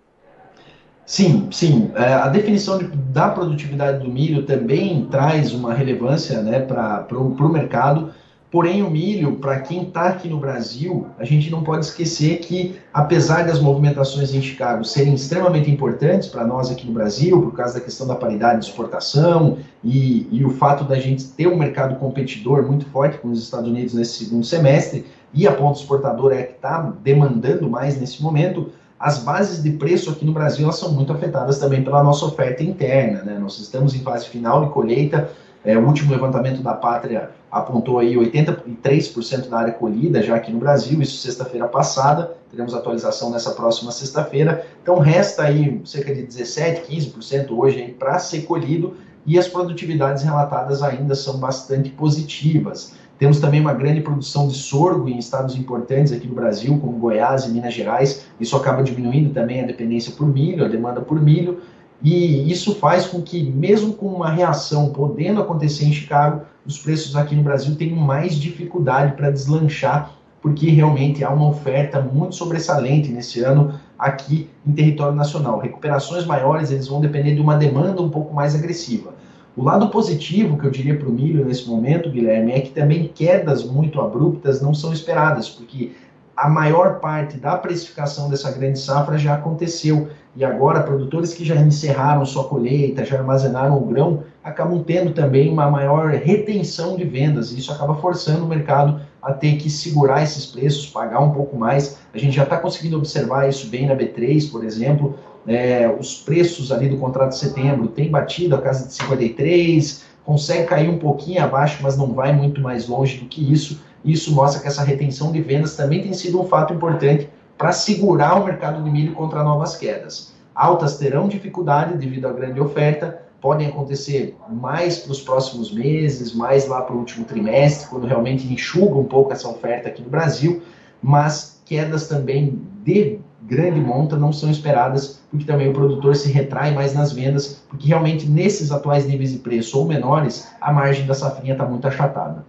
Sim, 1.09 1.47
sim. 1.51 1.89
É, 1.95 2.13
a 2.13 2.27
definição 2.27 2.77
de, 2.77 2.85
da 2.85 3.29
produtividade 3.29 4.05
do 4.05 4.11
milho 4.11 4.43
também 4.43 5.07
traz 5.09 5.51
uma 5.51 5.73
relevância 5.73 6.39
né, 6.43 6.59
para 6.59 7.17
o 7.17 7.49
mercado. 7.49 8.11
Porém, 8.51 8.83
o 8.83 8.91
milho, 8.91 9.37
para 9.37 9.59
quem 9.59 9.87
está 9.87 10.09
aqui 10.09 10.27
no 10.27 10.37
Brasil, 10.37 11.07
a 11.17 11.25
gente 11.25 11.49
não 11.49 11.63
pode 11.63 11.85
esquecer 11.85 12.37
que, 12.41 12.75
apesar 12.93 13.43
das 13.43 13.59
movimentações 13.59 14.35
em 14.35 14.41
Chicago 14.41 14.85
serem 14.85 15.15
extremamente 15.15 15.71
importantes 15.71 16.29
para 16.29 16.45
nós 16.45 16.69
aqui 16.69 16.85
no 16.85 16.93
Brasil, 16.93 17.41
por 17.41 17.55
causa 17.55 17.79
da 17.79 17.81
questão 17.81 18.05
da 18.05 18.13
paridade 18.13 18.59
de 18.59 18.67
exportação 18.67 19.57
e, 19.83 20.27
e 20.31 20.45
o 20.45 20.51
fato 20.51 20.83
da 20.83 20.99
gente 20.99 21.25
ter 21.29 21.47
um 21.47 21.57
mercado 21.57 21.95
competidor 21.95 22.61
muito 22.67 22.85
forte 22.85 23.17
com 23.17 23.29
os 23.29 23.41
Estados 23.41 23.67
Unidos 23.67 23.95
nesse 23.95 24.25
segundo 24.25 24.45
semestre, 24.45 25.07
e 25.33 25.47
a 25.47 25.53
ponta 25.53 25.79
exportadora 25.79 26.35
é 26.35 26.43
que 26.43 26.53
está 26.53 26.93
demandando 27.03 27.67
mais 27.67 27.99
nesse 27.99 28.21
momento, 28.21 28.71
as 28.99 29.19
bases 29.19 29.63
de 29.63 29.71
preço 29.71 30.09
aqui 30.09 30.25
no 30.25 30.33
Brasil 30.33 30.65
elas 30.65 30.77
são 30.77 30.91
muito 30.91 31.13
afetadas 31.13 31.57
também 31.57 31.83
pela 31.83 32.03
nossa 32.03 32.25
oferta 32.25 32.61
interna. 32.61 33.23
Né? 33.23 33.39
Nós 33.39 33.57
estamos 33.57 33.95
em 33.95 33.99
fase 33.99 34.27
final 34.27 34.65
de 34.65 34.71
colheita. 34.71 35.29
É, 35.63 35.77
o 35.77 35.85
último 35.85 36.11
levantamento 36.11 36.61
da 36.61 36.73
Pátria 36.73 37.31
apontou 37.51 37.99
aí 37.99 38.15
83% 38.15 39.49
da 39.49 39.59
área 39.59 39.73
colhida 39.73 40.21
já 40.21 40.35
aqui 40.35 40.51
no 40.51 40.59
Brasil, 40.59 41.01
isso 41.01 41.17
sexta-feira 41.17 41.67
passada, 41.67 42.33
teremos 42.49 42.73
atualização 42.73 43.29
nessa 43.29 43.51
próxima 43.51 43.91
sexta-feira. 43.91 44.65
Então 44.81 44.99
resta 44.99 45.43
aí 45.43 45.81
cerca 45.85 46.13
de 46.13 46.23
17, 46.23 46.89
15% 46.89 47.51
hoje 47.51 47.95
para 47.97 48.19
ser 48.19 48.43
colhido 48.43 48.95
e 49.25 49.37
as 49.37 49.47
produtividades 49.47 50.23
relatadas 50.23 50.81
ainda 50.81 51.13
são 51.15 51.37
bastante 51.37 51.89
positivas. 51.89 52.93
Temos 53.19 53.41
também 53.41 53.59
uma 53.59 53.73
grande 53.73 53.99
produção 53.99 54.47
de 54.47 54.53
sorgo 54.53 55.09
em 55.09 55.17
estados 55.17 55.57
importantes 55.57 56.13
aqui 56.13 56.25
no 56.25 56.33
Brasil, 56.33 56.79
como 56.79 56.97
Goiás 56.97 57.43
e 57.43 57.49
Minas 57.49 57.73
Gerais. 57.73 58.25
Isso 58.39 58.55
acaba 58.55 58.81
diminuindo 58.81 59.33
também 59.33 59.61
a 59.61 59.65
dependência 59.65 60.13
por 60.13 60.25
milho, 60.25 60.63
a 60.63 60.69
demanda 60.69 61.01
por 61.01 61.21
milho. 61.21 61.59
E 62.01 62.49
isso 62.49 62.75
faz 62.75 63.05
com 63.05 63.21
que, 63.21 63.43
mesmo 63.43 63.91
com 63.91 64.07
uma 64.07 64.31
reação 64.31 64.93
podendo 64.93 65.41
acontecer 65.41 65.83
em 65.83 65.91
Chicago, 65.91 66.43
os 66.65 66.77
preços 66.77 67.13
aqui 67.17 67.35
no 67.35 67.43
Brasil 67.43 67.75
tenham 67.75 67.97
mais 67.97 68.35
dificuldade 68.35 69.17
para 69.17 69.29
deslanchar, 69.29 70.13
porque 70.41 70.69
realmente 70.69 71.21
há 71.21 71.29
uma 71.29 71.49
oferta 71.49 71.99
muito 71.99 72.35
sobressalente 72.35 73.11
nesse 73.11 73.41
ano 73.41 73.73
aqui 73.97 74.49
em 74.65 74.71
território 74.71 75.13
nacional. 75.13 75.59
Recuperações 75.59 76.25
maiores 76.25 76.71
eles 76.71 76.87
vão 76.87 77.01
depender 77.01 77.35
de 77.35 77.41
uma 77.41 77.57
demanda 77.57 78.01
um 78.01 78.09
pouco 78.09 78.33
mais 78.33 78.55
agressiva. 78.55 79.13
O 79.59 79.63
lado 79.65 79.89
positivo 79.89 80.57
que 80.57 80.65
eu 80.65 80.71
diria 80.71 80.97
para 80.97 81.09
o 81.09 81.11
milho 81.11 81.43
nesse 81.43 81.67
momento, 81.67 82.09
Guilherme, 82.09 82.53
é 82.53 82.61
que 82.61 82.69
também 82.69 83.11
quedas 83.13 83.61
muito 83.61 83.99
abruptas 83.99 84.61
não 84.61 84.73
são 84.73 84.93
esperadas, 84.93 85.49
porque 85.49 85.91
a 86.33 86.47
maior 86.47 87.01
parte 87.01 87.35
da 87.35 87.57
precificação 87.57 88.29
dessa 88.29 88.49
grande 88.53 88.79
safra 88.79 89.17
já 89.17 89.33
aconteceu. 89.33 90.07
E 90.33 90.45
agora, 90.45 90.81
produtores 90.83 91.33
que 91.33 91.43
já 91.43 91.57
encerraram 91.57 92.25
sua 92.25 92.45
colheita, 92.45 93.03
já 93.03 93.17
armazenaram 93.17 93.75
o 93.75 93.85
grão, 93.85 94.23
acabam 94.41 94.81
tendo 94.81 95.11
também 95.11 95.51
uma 95.51 95.69
maior 95.69 96.11
retenção 96.11 96.95
de 96.95 97.03
vendas. 97.03 97.51
E 97.51 97.59
isso 97.59 97.73
acaba 97.73 97.95
forçando 97.95 98.45
o 98.45 98.47
mercado 98.47 99.01
a 99.21 99.33
ter 99.33 99.57
que 99.57 99.69
segurar 99.69 100.23
esses 100.23 100.45
preços, 100.45 100.85
pagar 100.85 101.19
um 101.19 101.31
pouco 101.31 101.57
mais. 101.57 101.99
A 102.13 102.17
gente 102.17 102.33
já 102.33 102.43
está 102.43 102.57
conseguindo 102.57 102.95
observar 102.95 103.49
isso 103.49 103.67
bem 103.67 103.87
na 103.87 103.93
B3, 103.93 104.49
por 104.49 104.63
exemplo. 104.63 105.19
É, 105.47 105.87
os 105.99 106.15
preços 106.15 106.71
ali 106.71 106.89
do 106.89 106.97
contrato 106.97 107.29
de 107.29 107.37
setembro 107.37 107.87
têm 107.87 108.09
batido 108.09 108.55
a 108.55 108.61
casa 108.61 108.87
de 108.87 108.93
53, 108.93 110.03
consegue 110.25 110.67
cair 110.67 110.89
um 110.89 110.99
pouquinho 110.99 111.43
abaixo, 111.43 111.79
mas 111.81 111.97
não 111.97 112.13
vai 112.13 112.33
muito 112.33 112.61
mais 112.61 112.87
longe 112.87 113.17
do 113.17 113.25
que 113.25 113.51
isso. 113.51 113.81
Isso 114.03 114.33
mostra 114.33 114.61
que 114.61 114.67
essa 114.67 114.83
retenção 114.83 115.31
de 115.31 115.41
vendas 115.41 115.75
também 115.75 116.01
tem 116.01 116.13
sido 116.13 116.39
um 116.39 116.45
fato 116.45 116.73
importante 116.73 117.29
para 117.57 117.71
segurar 117.71 118.41
o 118.41 118.45
mercado 118.45 118.83
de 118.83 118.89
milho 118.89 119.13
contra 119.13 119.43
novas 119.43 119.75
quedas. 119.75 120.33
Altas 120.55 120.97
terão 120.97 121.27
dificuldade 121.27 121.97
devido 121.97 122.27
à 122.27 122.31
grande 122.31 122.59
oferta, 122.59 123.21
podem 123.41 123.67
acontecer 123.67 124.37
mais 124.49 124.99
para 124.99 125.11
os 125.11 125.21
próximos 125.21 125.71
meses, 125.71 126.33
mais 126.33 126.67
lá 126.67 126.81
para 126.81 126.95
o 126.95 126.99
último 126.99 127.25
trimestre, 127.25 127.87
quando 127.89 128.07
realmente 128.07 128.51
enxuga 128.51 128.95
um 128.95 129.05
pouco 129.05 129.31
essa 129.31 129.47
oferta 129.47 129.87
aqui 129.89 130.01
no 130.01 130.09
Brasil. 130.09 130.61
mas 131.01 131.61
quedas 131.65 132.07
também 132.07 132.61
de 132.83 133.19
grande 133.41 133.79
monta 133.79 134.17
não 134.17 134.33
são 134.33 134.49
esperadas, 134.49 135.21
porque 135.29 135.45
também 135.45 135.69
o 135.69 135.73
produtor 135.73 136.15
se 136.15 136.31
retrai 136.31 136.73
mais 136.73 136.93
nas 136.93 137.11
vendas, 137.11 137.63
porque 137.69 137.87
realmente 137.87 138.29
nesses 138.29 138.71
atuais 138.71 139.05
níveis 139.05 139.31
de 139.31 139.39
preço 139.39 139.77
ou 139.79 139.85
menores, 139.85 140.51
a 140.59 140.71
margem 140.71 141.05
da 141.05 141.13
safrinha 141.13 141.53
está 141.53 141.65
muito 141.65 141.87
achatada. 141.87 142.45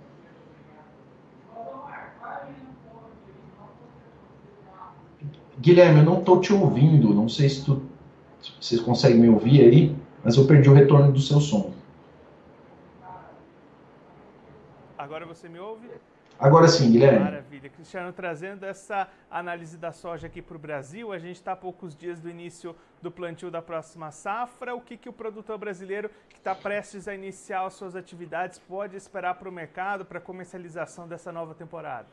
Guilherme, 5.58 6.00
eu 6.00 6.04
não 6.04 6.18
estou 6.20 6.40
te 6.40 6.52
ouvindo, 6.54 7.12
não 7.12 7.28
sei 7.28 7.48
se 7.50 7.64
tu, 7.64 7.82
vocês 8.58 8.80
conseguem 8.80 9.18
me 9.18 9.28
ouvir 9.28 9.60
aí, 9.60 9.96
mas 10.24 10.36
eu 10.36 10.46
perdi 10.46 10.70
o 10.70 10.74
retorno 10.74 11.12
do 11.12 11.20
seu 11.20 11.38
som. 11.38 11.72
Agora 14.96 15.26
você 15.26 15.48
me 15.48 15.58
ouve? 15.58 15.86
Agora 16.38 16.68
sim, 16.68 16.90
Guilherme. 16.90 17.20
Maravilha. 17.20 17.68
Cristiano, 17.68 18.12
trazendo 18.12 18.64
essa 18.64 19.08
análise 19.30 19.76
da 19.76 19.92
soja 19.92 20.26
aqui 20.26 20.40
para 20.40 20.56
o 20.56 20.58
Brasil, 20.58 21.12
a 21.12 21.18
gente 21.18 21.36
está 21.36 21.52
a 21.52 21.56
poucos 21.56 21.94
dias 21.96 22.20
do 22.20 22.28
início 22.28 22.74
do 23.02 23.10
plantio 23.10 23.50
da 23.50 23.62
próxima 23.62 24.10
safra. 24.10 24.74
O 24.74 24.80
que, 24.80 24.96
que 24.96 25.08
o 25.08 25.12
produtor 25.12 25.58
brasileiro 25.58 26.10
que 26.28 26.36
está 26.36 26.54
prestes 26.54 27.08
a 27.08 27.14
iniciar 27.14 27.66
as 27.66 27.74
suas 27.74 27.96
atividades 27.96 28.58
pode 28.58 28.96
esperar 28.96 29.34
para 29.34 29.48
o 29.48 29.52
mercado, 29.52 30.04
para 30.04 30.18
a 30.18 30.20
comercialização 30.20 31.08
dessa 31.08 31.32
nova 31.32 31.54
temporada? 31.54 32.06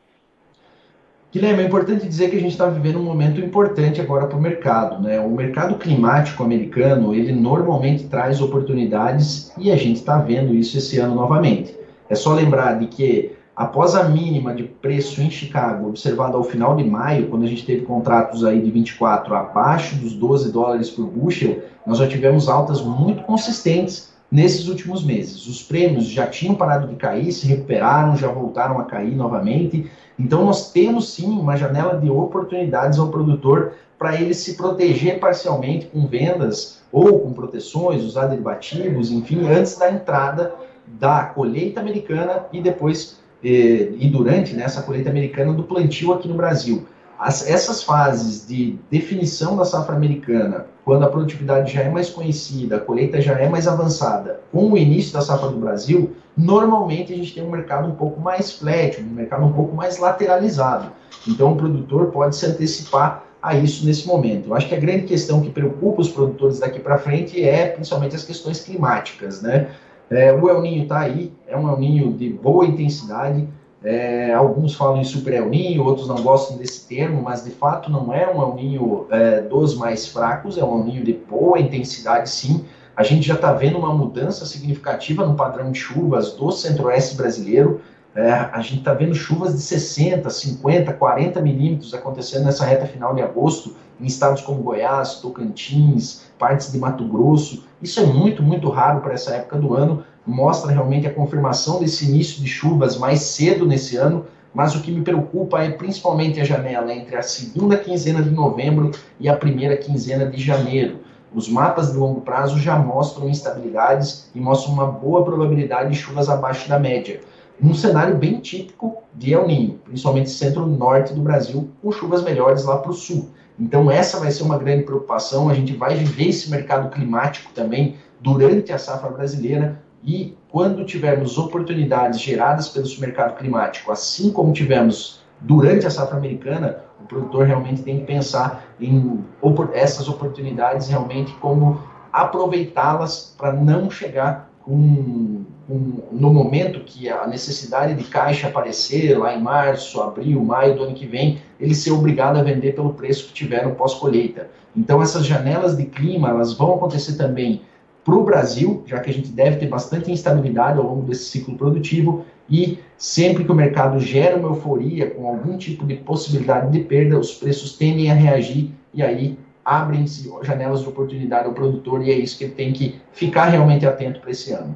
Guilherme, 1.30 1.62
é 1.62 1.66
importante 1.66 2.08
dizer 2.08 2.30
que 2.30 2.36
a 2.36 2.40
gente 2.40 2.52
está 2.52 2.70
vivendo 2.70 2.98
um 2.98 3.04
momento 3.04 3.38
importante 3.38 4.00
agora 4.00 4.26
para 4.26 4.38
o 4.38 4.40
mercado. 4.40 5.02
Né? 5.02 5.20
O 5.20 5.30
mercado 5.30 5.76
climático 5.76 6.42
americano, 6.42 7.14
ele 7.14 7.32
normalmente 7.32 8.08
traz 8.08 8.40
oportunidades 8.40 9.52
e 9.58 9.70
a 9.70 9.76
gente 9.76 9.96
está 9.96 10.16
vendo 10.16 10.54
isso 10.54 10.78
esse 10.78 10.98
ano 10.98 11.14
novamente. 11.14 11.76
É 12.08 12.14
só 12.14 12.32
lembrar 12.32 12.78
de 12.78 12.86
que 12.86 13.36
Após 13.58 13.96
a 13.96 14.04
mínima 14.04 14.54
de 14.54 14.62
preço 14.62 15.20
em 15.20 15.28
Chicago, 15.28 15.88
observada 15.88 16.36
ao 16.36 16.44
final 16.44 16.76
de 16.76 16.84
maio, 16.84 17.26
quando 17.26 17.42
a 17.42 17.48
gente 17.48 17.66
teve 17.66 17.84
contratos 17.84 18.44
aí 18.44 18.62
de 18.62 18.70
24 18.70 19.34
abaixo 19.34 19.96
dos 19.96 20.12
12 20.12 20.52
dólares 20.52 20.88
por 20.88 21.08
bushel, 21.08 21.64
nós 21.84 21.98
já 21.98 22.06
tivemos 22.06 22.48
altas 22.48 22.80
muito 22.80 23.24
consistentes 23.24 24.12
nesses 24.30 24.68
últimos 24.68 25.04
meses. 25.04 25.48
Os 25.48 25.60
prêmios 25.60 26.04
já 26.04 26.28
tinham 26.28 26.54
parado 26.54 26.86
de 26.86 26.94
cair, 26.94 27.32
se 27.32 27.48
recuperaram, 27.48 28.16
já 28.16 28.28
voltaram 28.28 28.78
a 28.78 28.84
cair 28.84 29.16
novamente. 29.16 29.90
Então 30.16 30.44
nós 30.44 30.70
temos 30.70 31.12
sim 31.12 31.28
uma 31.28 31.56
janela 31.56 31.98
de 31.98 32.08
oportunidades 32.08 32.96
ao 32.96 33.08
produtor 33.08 33.72
para 33.98 34.14
ele 34.20 34.34
se 34.34 34.56
proteger 34.56 35.18
parcialmente 35.18 35.86
com 35.86 36.06
vendas 36.06 36.80
ou 36.92 37.18
com 37.18 37.32
proteções, 37.32 38.04
usar 38.04 38.26
derivativos, 38.26 39.10
enfim, 39.10 39.48
antes 39.48 39.76
da 39.76 39.90
entrada 39.90 40.54
da 40.86 41.24
colheita 41.24 41.80
americana 41.80 42.46
e 42.52 42.60
depois 42.60 43.18
e, 43.42 44.08
durante 44.10 44.54
né, 44.54 44.64
essa 44.64 44.82
colheita 44.82 45.10
americana 45.10 45.52
do 45.52 45.62
plantio 45.62 46.12
aqui 46.12 46.28
no 46.28 46.34
Brasil. 46.34 46.86
As, 47.18 47.48
essas 47.48 47.82
fases 47.82 48.46
de 48.46 48.78
definição 48.90 49.56
da 49.56 49.64
safra 49.64 49.96
americana, 49.96 50.66
quando 50.84 51.04
a 51.04 51.08
produtividade 51.08 51.72
já 51.72 51.82
é 51.82 51.90
mais 51.90 52.08
conhecida, 52.10 52.76
a 52.76 52.80
colheita 52.80 53.20
já 53.20 53.38
é 53.38 53.48
mais 53.48 53.66
avançada, 53.66 54.40
com 54.52 54.72
o 54.72 54.78
início 54.78 55.12
da 55.12 55.20
safra 55.20 55.48
do 55.48 55.56
Brasil, 55.56 56.14
normalmente 56.36 57.12
a 57.12 57.16
gente 57.16 57.34
tem 57.34 57.44
um 57.44 57.50
mercado 57.50 57.88
um 57.88 57.96
pouco 57.96 58.20
mais 58.20 58.52
flat, 58.52 59.00
um 59.00 59.14
mercado 59.14 59.44
um 59.44 59.52
pouco 59.52 59.74
mais 59.74 59.98
lateralizado. 59.98 60.92
Então 61.26 61.52
o 61.52 61.56
produtor 61.56 62.06
pode 62.12 62.36
se 62.36 62.46
antecipar 62.46 63.24
a 63.42 63.56
isso 63.56 63.84
nesse 63.84 64.06
momento. 64.06 64.48
Eu 64.48 64.54
acho 64.54 64.68
que 64.68 64.74
a 64.74 64.80
grande 64.80 65.04
questão 65.04 65.40
que 65.40 65.50
preocupa 65.50 66.00
os 66.00 66.08
produtores 66.08 66.60
daqui 66.60 66.78
para 66.78 66.98
frente 66.98 67.42
é 67.42 67.66
principalmente 67.66 68.14
as 68.14 68.24
questões 68.24 68.60
climáticas, 68.60 69.42
né? 69.42 69.70
É, 70.10 70.32
o 70.32 70.48
El 70.48 70.62
Ninho 70.62 70.82
está 70.84 71.00
aí, 71.00 71.32
é 71.46 71.56
um 71.56 71.68
El 71.68 71.78
Ninho 71.78 72.12
de 72.12 72.30
boa 72.30 72.64
intensidade. 72.64 73.48
É, 73.82 74.32
alguns 74.32 74.74
falam 74.74 75.00
em 75.00 75.04
super 75.04 75.34
El 75.34 75.48
Ninho, 75.48 75.84
outros 75.84 76.08
não 76.08 76.16
gostam 76.22 76.56
desse 76.56 76.86
termo, 76.88 77.22
mas 77.22 77.44
de 77.44 77.50
fato 77.50 77.90
não 77.90 78.12
é 78.12 78.28
um 78.28 78.40
El 78.42 78.54
Ninho 78.54 79.06
é, 79.10 79.42
dos 79.42 79.76
mais 79.76 80.08
fracos, 80.08 80.58
é 80.58 80.64
um 80.64 80.78
El 80.78 80.84
Ninho 80.84 81.04
de 81.04 81.12
boa 81.12 81.58
intensidade, 81.60 82.30
sim. 82.30 82.64
A 82.96 83.04
gente 83.04 83.26
já 83.26 83.34
está 83.34 83.52
vendo 83.52 83.78
uma 83.78 83.94
mudança 83.94 84.44
significativa 84.44 85.24
no 85.24 85.36
padrão 85.36 85.70
de 85.70 85.78
chuvas 85.78 86.32
do 86.32 86.50
centro-oeste 86.50 87.16
brasileiro. 87.16 87.80
É, 88.12 88.32
a 88.32 88.60
gente 88.60 88.78
está 88.78 88.92
vendo 88.92 89.14
chuvas 89.14 89.54
de 89.54 89.60
60, 89.60 90.28
50, 90.28 90.92
40 90.94 91.40
milímetros 91.40 91.94
acontecendo 91.94 92.46
nessa 92.46 92.64
reta 92.64 92.86
final 92.86 93.14
de 93.14 93.22
agosto 93.22 93.76
em 94.00 94.06
estados 94.06 94.42
como 94.42 94.62
Goiás, 94.62 95.16
Tocantins, 95.20 96.27
partes 96.38 96.72
de 96.72 96.78
Mato 96.78 97.04
Grosso. 97.04 97.64
Isso 97.82 98.00
é 98.00 98.06
muito, 98.06 98.42
muito 98.42 98.68
raro 98.70 99.00
para 99.00 99.14
essa 99.14 99.34
época 99.34 99.58
do 99.58 99.74
ano. 99.74 100.04
Mostra 100.26 100.70
realmente 100.70 101.06
a 101.06 101.12
confirmação 101.12 101.80
desse 101.80 102.06
início 102.06 102.40
de 102.40 102.46
chuvas 102.46 102.96
mais 102.96 103.20
cedo 103.20 103.66
nesse 103.66 103.96
ano. 103.96 104.24
Mas 104.54 104.74
o 104.74 104.80
que 104.80 104.90
me 104.90 105.02
preocupa 105.02 105.62
é 105.62 105.70
principalmente 105.70 106.40
a 106.40 106.44
janela 106.44 106.92
entre 106.92 107.16
a 107.16 107.22
segunda 107.22 107.76
quinzena 107.76 108.22
de 108.22 108.30
novembro 108.30 108.90
e 109.20 109.28
a 109.28 109.36
primeira 109.36 109.76
quinzena 109.76 110.26
de 110.26 110.40
janeiro. 110.40 111.00
Os 111.34 111.48
mapas 111.48 111.92
de 111.92 111.98
longo 111.98 112.22
prazo 112.22 112.58
já 112.58 112.76
mostram 112.78 113.28
instabilidades 113.28 114.30
e 114.34 114.40
mostram 114.40 114.72
uma 114.72 114.86
boa 114.86 115.22
probabilidade 115.24 115.90
de 115.90 115.96
chuvas 115.96 116.28
abaixo 116.28 116.68
da 116.68 116.78
média. 116.78 117.20
Um 117.60 117.74
cenário 117.74 118.16
bem 118.16 118.40
típico 118.40 119.02
de 119.14 119.32
El 119.32 119.46
Ninho, 119.46 119.80
principalmente 119.84 120.30
centro-norte 120.30 121.12
do 121.12 121.20
Brasil, 121.20 121.68
com 121.82 121.90
chuvas 121.90 122.22
melhores 122.22 122.64
lá 122.64 122.78
para 122.78 122.90
o 122.90 122.94
sul. 122.94 123.30
Então, 123.58 123.90
essa 123.90 124.20
vai 124.20 124.30
ser 124.30 124.44
uma 124.44 124.56
grande 124.56 124.84
preocupação. 124.84 125.48
A 125.48 125.54
gente 125.54 125.72
vai 125.74 125.96
viver 125.96 126.28
esse 126.28 126.50
mercado 126.50 126.88
climático 126.90 127.52
também 127.52 127.96
durante 128.20 128.72
a 128.72 128.78
safra 128.78 129.10
brasileira 129.10 129.82
e 130.04 130.36
quando 130.48 130.84
tivermos 130.84 131.36
oportunidades 131.36 132.20
geradas 132.20 132.68
pelo 132.68 132.86
mercado 133.00 133.36
climático, 133.36 133.90
assim 133.90 134.30
como 134.30 134.52
tivemos 134.52 135.20
durante 135.40 135.86
a 135.86 135.90
safra 135.90 136.16
americana, 136.16 136.84
o 137.00 137.06
produtor 137.06 137.46
realmente 137.46 137.82
tem 137.82 138.00
que 138.00 138.06
pensar 138.06 138.64
em 138.80 139.24
essas 139.72 140.08
oportunidades 140.08 140.88
realmente 140.88 141.32
como 141.34 141.80
aproveitá-las 142.12 143.34
para 143.36 143.52
não 143.52 143.90
chegar 143.90 144.50
com 144.62 145.37
um, 145.68 146.00
no 146.10 146.32
momento 146.32 146.80
que 146.80 147.08
a 147.08 147.26
necessidade 147.26 147.94
de 147.94 148.04
caixa 148.04 148.48
aparecer, 148.48 149.18
lá 149.18 149.34
em 149.34 149.42
março, 149.42 150.00
abril, 150.00 150.42
maio 150.42 150.74
do 150.74 150.84
ano 150.84 150.94
que 150.94 151.06
vem, 151.06 151.38
ele 151.60 151.74
ser 151.74 151.90
obrigado 151.90 152.36
a 152.36 152.42
vender 152.42 152.74
pelo 152.74 152.94
preço 152.94 153.26
que 153.28 153.34
tiveram 153.34 153.74
pós-colheita. 153.74 154.48
Então, 154.74 155.02
essas 155.02 155.26
janelas 155.26 155.76
de 155.76 155.84
clima, 155.84 156.30
elas 156.30 156.54
vão 156.54 156.74
acontecer 156.74 157.16
também 157.16 157.62
para 158.04 158.14
o 158.14 158.24
Brasil, 158.24 158.82
já 158.86 159.00
que 159.00 159.10
a 159.10 159.12
gente 159.12 159.28
deve 159.28 159.56
ter 159.56 159.66
bastante 159.66 160.10
instabilidade 160.10 160.78
ao 160.78 160.84
longo 160.84 161.02
desse 161.02 161.24
ciclo 161.24 161.56
produtivo, 161.56 162.24
e 162.48 162.78
sempre 162.96 163.44
que 163.44 163.52
o 163.52 163.54
mercado 163.54 164.00
gera 164.00 164.36
uma 164.36 164.48
euforia 164.48 165.10
com 165.10 165.28
algum 165.28 165.58
tipo 165.58 165.84
de 165.84 165.96
possibilidade 165.96 166.72
de 166.72 166.80
perda, 166.80 167.18
os 167.18 167.34
preços 167.34 167.76
tendem 167.76 168.10
a 168.10 168.14
reagir 168.14 168.70
e 168.94 169.02
aí 169.02 169.38
abrem-se 169.62 170.30
janelas 170.42 170.80
de 170.80 170.88
oportunidade 170.88 171.46
ao 171.46 171.52
produtor 171.52 172.02
e 172.02 172.10
é 172.10 172.14
isso 172.14 172.38
que 172.38 172.44
ele 172.44 172.54
tem 172.54 172.72
que 172.72 172.98
ficar 173.12 173.46
realmente 173.46 173.84
atento 173.84 174.20
para 174.20 174.30
esse 174.30 174.52
ano. 174.52 174.74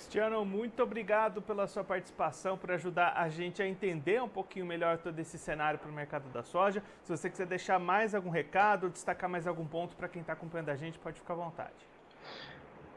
Cristiano, 0.00 0.46
muito 0.46 0.82
obrigado 0.82 1.42
pela 1.42 1.66
sua 1.66 1.84
participação, 1.84 2.56
por 2.56 2.70
ajudar 2.70 3.12
a 3.16 3.28
gente 3.28 3.60
a 3.60 3.68
entender 3.68 4.20
um 4.22 4.28
pouquinho 4.28 4.64
melhor 4.64 4.96
todo 4.96 5.18
esse 5.18 5.36
cenário 5.36 5.78
para 5.78 5.90
o 5.90 5.92
mercado 5.92 6.24
da 6.32 6.42
soja. 6.42 6.82
Se 7.04 7.14
você 7.14 7.28
quiser 7.28 7.46
deixar 7.46 7.78
mais 7.78 8.14
algum 8.14 8.30
recado, 8.30 8.88
destacar 8.88 9.28
mais 9.28 9.46
algum 9.46 9.66
ponto 9.66 9.94
para 9.94 10.08
quem 10.08 10.22
está 10.22 10.32
acompanhando 10.32 10.70
a 10.70 10.74
gente, 10.74 10.98
pode 10.98 11.20
ficar 11.20 11.34
à 11.34 11.36
vontade. 11.36 11.86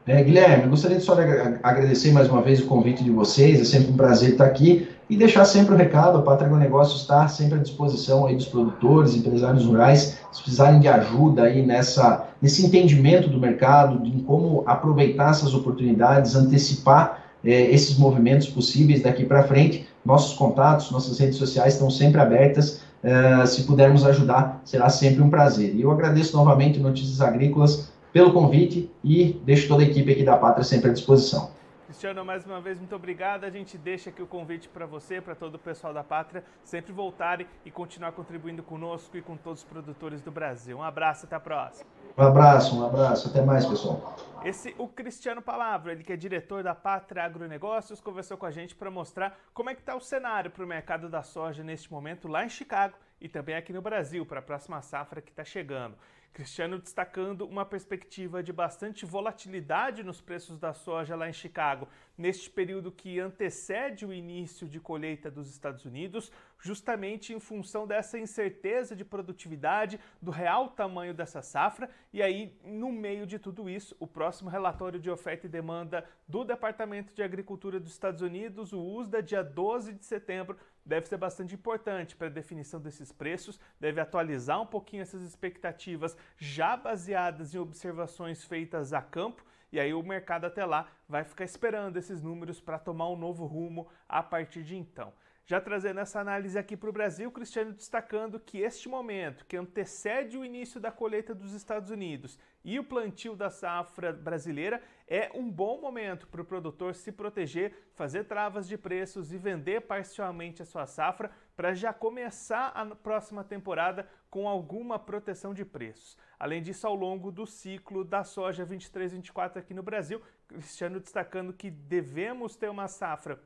É, 0.06 0.22
Guilherme, 0.22 0.66
gostaria 0.66 0.96
de 0.96 1.02
só 1.02 1.14
agradecer 1.62 2.10
mais 2.10 2.28
uma 2.30 2.40
vez 2.40 2.60
o 2.60 2.66
convite 2.66 3.04
de 3.04 3.10
vocês, 3.10 3.60
é 3.60 3.64
sempre 3.64 3.92
um 3.92 3.96
prazer 3.96 4.30
estar 4.30 4.46
aqui 4.46 4.88
e 5.08 5.16
deixar 5.16 5.44
sempre 5.44 5.74
o 5.74 5.76
recado, 5.76 6.18
a 6.18 6.22
Pátria 6.22 6.48
Negócio 6.56 6.96
está 6.96 7.28
sempre 7.28 7.58
à 7.58 7.62
disposição 7.62 8.26
aí 8.26 8.34
dos 8.34 8.46
produtores, 8.46 9.14
empresários 9.14 9.66
rurais, 9.66 10.18
se 10.32 10.42
precisarem 10.42 10.80
de 10.80 10.88
ajuda 10.88 11.44
aí 11.44 11.64
nessa, 11.64 12.26
nesse 12.44 12.66
entendimento 12.66 13.26
do 13.26 13.40
mercado, 13.40 14.02
de 14.02 14.22
como 14.24 14.64
aproveitar 14.66 15.30
essas 15.30 15.54
oportunidades, 15.54 16.36
antecipar 16.36 17.24
é, 17.42 17.70
esses 17.70 17.96
movimentos 17.96 18.46
possíveis 18.46 19.02
daqui 19.02 19.24
para 19.24 19.44
frente, 19.44 19.88
nossos 20.04 20.36
contatos, 20.36 20.90
nossas 20.90 21.18
redes 21.18 21.38
sociais 21.38 21.72
estão 21.72 21.88
sempre 21.88 22.20
abertas, 22.20 22.82
é, 23.02 23.46
se 23.46 23.64
pudermos 23.64 24.04
ajudar, 24.04 24.60
será 24.62 24.90
sempre 24.90 25.22
um 25.22 25.30
prazer. 25.30 25.74
E 25.74 25.80
eu 25.80 25.90
agradeço 25.90 26.36
novamente 26.36 26.78
Notícias 26.78 27.22
Agrícolas, 27.22 27.90
pelo 28.12 28.30
convite 28.30 28.90
e 29.02 29.40
deixo 29.42 29.66
toda 29.66 29.82
a 29.82 29.86
equipe 29.86 30.12
aqui 30.12 30.22
da 30.22 30.36
Pátria 30.36 30.64
sempre 30.64 30.90
à 30.90 30.92
disposição. 30.92 31.50
Cristiano, 31.86 32.22
mais 32.26 32.44
uma 32.44 32.60
vez, 32.60 32.78
muito 32.78 32.94
obrigado. 32.94 33.44
A 33.44 33.50
gente 33.50 33.78
deixa 33.78 34.10
aqui 34.10 34.20
o 34.20 34.26
convite 34.26 34.68
para 34.68 34.84
você, 34.84 35.18
para 35.18 35.34
todo 35.34 35.54
o 35.54 35.58
pessoal 35.58 35.94
da 35.94 36.04
Pátria, 36.04 36.44
sempre 36.62 36.92
voltarem 36.92 37.46
e 37.64 37.70
continuar 37.70 38.12
contribuindo 38.12 38.62
conosco 38.62 39.16
e 39.16 39.22
com 39.22 39.34
todos 39.34 39.60
os 39.60 39.64
produtores 39.64 40.20
do 40.20 40.30
Brasil. 40.30 40.76
Um 40.76 40.82
abraço, 40.82 41.24
até 41.24 41.36
a 41.36 41.40
próxima. 41.40 41.93
Um 42.16 42.22
abraço, 42.22 42.78
um 42.78 42.86
abraço. 42.86 43.28
Até 43.28 43.42
mais, 43.42 43.66
pessoal. 43.66 44.16
Esse, 44.44 44.74
o 44.78 44.86
Cristiano 44.86 45.42
Palavra, 45.42 45.90
ele 45.92 46.04
que 46.04 46.12
é 46.12 46.16
diretor 46.16 46.62
da 46.62 46.74
Pátria 46.74 47.24
Agronegócios, 47.24 48.00
conversou 48.00 48.36
com 48.36 48.46
a 48.46 48.50
gente 48.50 48.74
para 48.74 48.90
mostrar 48.90 49.36
como 49.52 49.70
é 49.70 49.74
que 49.74 49.80
está 49.80 49.96
o 49.96 50.00
cenário 50.00 50.50
para 50.50 50.62
o 50.62 50.66
mercado 50.66 51.08
da 51.08 51.22
soja 51.22 51.64
neste 51.64 51.90
momento 51.90 52.28
lá 52.28 52.44
em 52.44 52.48
Chicago 52.48 52.94
e 53.20 53.28
também 53.28 53.56
aqui 53.56 53.72
no 53.72 53.82
Brasil, 53.82 54.24
para 54.24 54.38
a 54.38 54.42
próxima 54.42 54.80
safra 54.82 55.20
que 55.22 55.30
está 55.30 55.44
chegando. 55.44 55.96
Cristiano 56.34 56.78
destacando 56.78 57.46
uma 57.46 57.64
perspectiva 57.64 58.42
de 58.42 58.52
bastante 58.52 59.06
volatilidade 59.06 60.02
nos 60.02 60.20
preços 60.20 60.58
da 60.58 60.72
soja 60.72 61.14
lá 61.14 61.28
em 61.28 61.32
Chicago, 61.32 61.88
neste 62.18 62.50
período 62.50 62.90
que 62.90 63.20
antecede 63.20 64.04
o 64.04 64.12
início 64.12 64.68
de 64.68 64.80
colheita 64.80 65.30
dos 65.30 65.48
Estados 65.48 65.84
Unidos, 65.84 66.32
justamente 66.64 67.34
em 67.34 67.38
função 67.38 67.86
dessa 67.86 68.18
incerteza 68.18 68.96
de 68.96 69.04
produtividade, 69.04 70.00
do 70.20 70.30
real 70.30 70.70
tamanho 70.70 71.12
dessa 71.12 71.42
safra, 71.42 71.90
e 72.10 72.22
aí, 72.22 72.58
no 72.64 72.90
meio 72.90 73.26
de 73.26 73.38
tudo 73.38 73.68
isso, 73.68 73.94
o 74.00 74.06
próximo 74.06 74.48
relatório 74.48 74.98
de 74.98 75.10
oferta 75.10 75.44
e 75.44 75.48
demanda 75.48 76.08
do 76.26 76.42
Departamento 76.42 77.14
de 77.14 77.22
Agricultura 77.22 77.78
dos 77.78 77.92
Estados 77.92 78.22
Unidos, 78.22 78.72
o 78.72 78.80
USDA, 78.80 79.22
dia 79.22 79.44
12 79.44 79.92
de 79.92 80.06
setembro, 80.06 80.56
deve 80.86 81.06
ser 81.06 81.18
bastante 81.18 81.54
importante 81.54 82.16
para 82.16 82.28
a 82.28 82.30
definição 82.30 82.80
desses 82.80 83.12
preços, 83.12 83.60
deve 83.78 84.00
atualizar 84.00 84.58
um 84.58 84.66
pouquinho 84.66 85.02
essas 85.02 85.20
expectativas 85.20 86.16
já 86.38 86.78
baseadas 86.78 87.54
em 87.54 87.58
observações 87.58 88.42
feitas 88.42 88.94
a 88.94 89.02
campo, 89.02 89.44
e 89.70 89.78
aí 89.78 89.92
o 89.92 90.02
mercado 90.02 90.46
até 90.46 90.64
lá 90.64 90.88
vai 91.06 91.24
ficar 91.24 91.44
esperando 91.44 91.98
esses 91.98 92.22
números 92.22 92.58
para 92.58 92.78
tomar 92.78 93.10
um 93.10 93.16
novo 93.16 93.44
rumo 93.44 93.86
a 94.08 94.22
partir 94.22 94.62
de 94.62 94.76
então. 94.76 95.12
Já 95.46 95.60
trazendo 95.60 96.00
essa 96.00 96.20
análise 96.20 96.58
aqui 96.58 96.74
para 96.74 96.88
o 96.88 96.92
Brasil, 96.92 97.30
Cristiano 97.30 97.74
destacando 97.74 98.40
que 98.40 98.60
este 98.60 98.88
momento, 98.88 99.44
que 99.44 99.58
antecede 99.58 100.38
o 100.38 100.44
início 100.44 100.80
da 100.80 100.90
colheita 100.90 101.34
dos 101.34 101.52
Estados 101.52 101.90
Unidos 101.90 102.38
e 102.64 102.78
o 102.78 102.84
plantio 102.84 103.36
da 103.36 103.50
safra 103.50 104.10
brasileira, 104.10 104.82
é 105.06 105.30
um 105.34 105.50
bom 105.50 105.78
momento 105.82 106.26
para 106.28 106.40
o 106.40 106.46
produtor 106.46 106.94
se 106.94 107.12
proteger, 107.12 107.90
fazer 107.92 108.24
travas 108.24 108.66
de 108.66 108.78
preços 108.78 109.34
e 109.34 109.36
vender 109.36 109.82
parcialmente 109.82 110.62
a 110.62 110.64
sua 110.64 110.86
safra 110.86 111.30
para 111.54 111.74
já 111.74 111.92
começar 111.92 112.68
a 112.68 112.86
próxima 112.96 113.44
temporada 113.44 114.08
com 114.30 114.48
alguma 114.48 114.98
proteção 114.98 115.52
de 115.52 115.62
preços. 115.62 116.16
Além 116.38 116.62
disso, 116.62 116.86
ao 116.86 116.94
longo 116.94 117.30
do 117.30 117.46
ciclo 117.46 118.02
da 118.02 118.24
soja 118.24 118.66
23-24 118.66 119.58
aqui 119.58 119.74
no 119.74 119.82
Brasil, 119.82 120.22
Cristiano 120.48 120.98
destacando 120.98 121.52
que 121.52 121.70
devemos 121.70 122.56
ter 122.56 122.70
uma 122.70 122.88
safra 122.88 123.38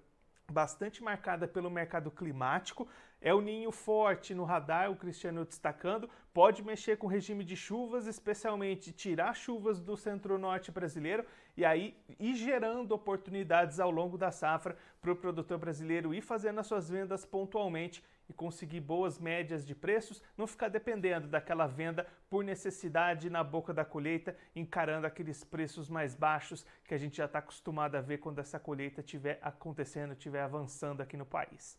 bastante 0.51 1.03
marcada 1.03 1.47
pelo 1.47 1.71
mercado 1.71 2.11
climático. 2.11 2.89
É 3.21 3.35
o 3.35 3.41
ninho 3.41 3.73
forte 3.73 4.33
no 4.33 4.45
radar, 4.45 4.91
o 4.91 4.97
Cristiano 4.97 5.45
destacando. 5.45 6.09
Pode 6.33 6.63
mexer 6.63 6.97
com 6.97 7.09
o 7.09 7.11
regime 7.11 7.43
de 7.43 7.57
chuvas, 7.57 8.07
especialmente 8.07 8.93
tirar 8.93 9.35
chuvas 9.35 9.81
do 9.81 9.97
centro-norte 9.97 10.71
brasileiro 10.71 11.25
e 11.57 11.65
aí 11.65 11.97
ir 12.19 12.37
gerando 12.37 12.93
oportunidades 12.93 13.81
ao 13.81 13.91
longo 13.91 14.17
da 14.17 14.31
safra 14.31 14.77
para 15.03 15.11
o 15.11 15.17
produtor 15.17 15.59
brasileiro 15.59 16.15
ir 16.15 16.21
fazendo 16.21 16.61
as 16.61 16.67
suas 16.69 16.89
vendas 16.89 17.25
pontualmente 17.25 18.05
e 18.29 18.33
conseguir 18.33 18.81
boas 18.81 19.19
médias 19.19 19.67
de 19.67 19.75
preços, 19.75 20.23
não 20.37 20.47
ficar 20.47 20.69
dependendo 20.69 21.27
daquela 21.27 21.67
venda 21.67 22.07
por 22.29 22.45
necessidade 22.45 23.31
na 23.31 23.43
boca 23.43 23.73
da 23.73 23.85
colheita, 23.85 24.37
encarando 24.55 25.07
aqueles 25.07 25.43
preços 25.43 25.89
mais 25.89 26.15
baixos 26.15 26.65
que 26.85 26.95
a 26.95 26.99
gente 26.99 27.17
já 27.17 27.25
está 27.25 27.41
acostumado 27.41 27.97
a 27.97 28.01
ver 28.01 28.19
quando 28.19 28.39
essa 28.39 28.61
colheita 28.61 29.01
estiver 29.01 29.41
acontecendo, 29.43 30.13
estiver 30.13 30.43
avançando 30.43 31.01
aqui 31.01 31.17
no 31.17 31.27
país. 31.27 31.77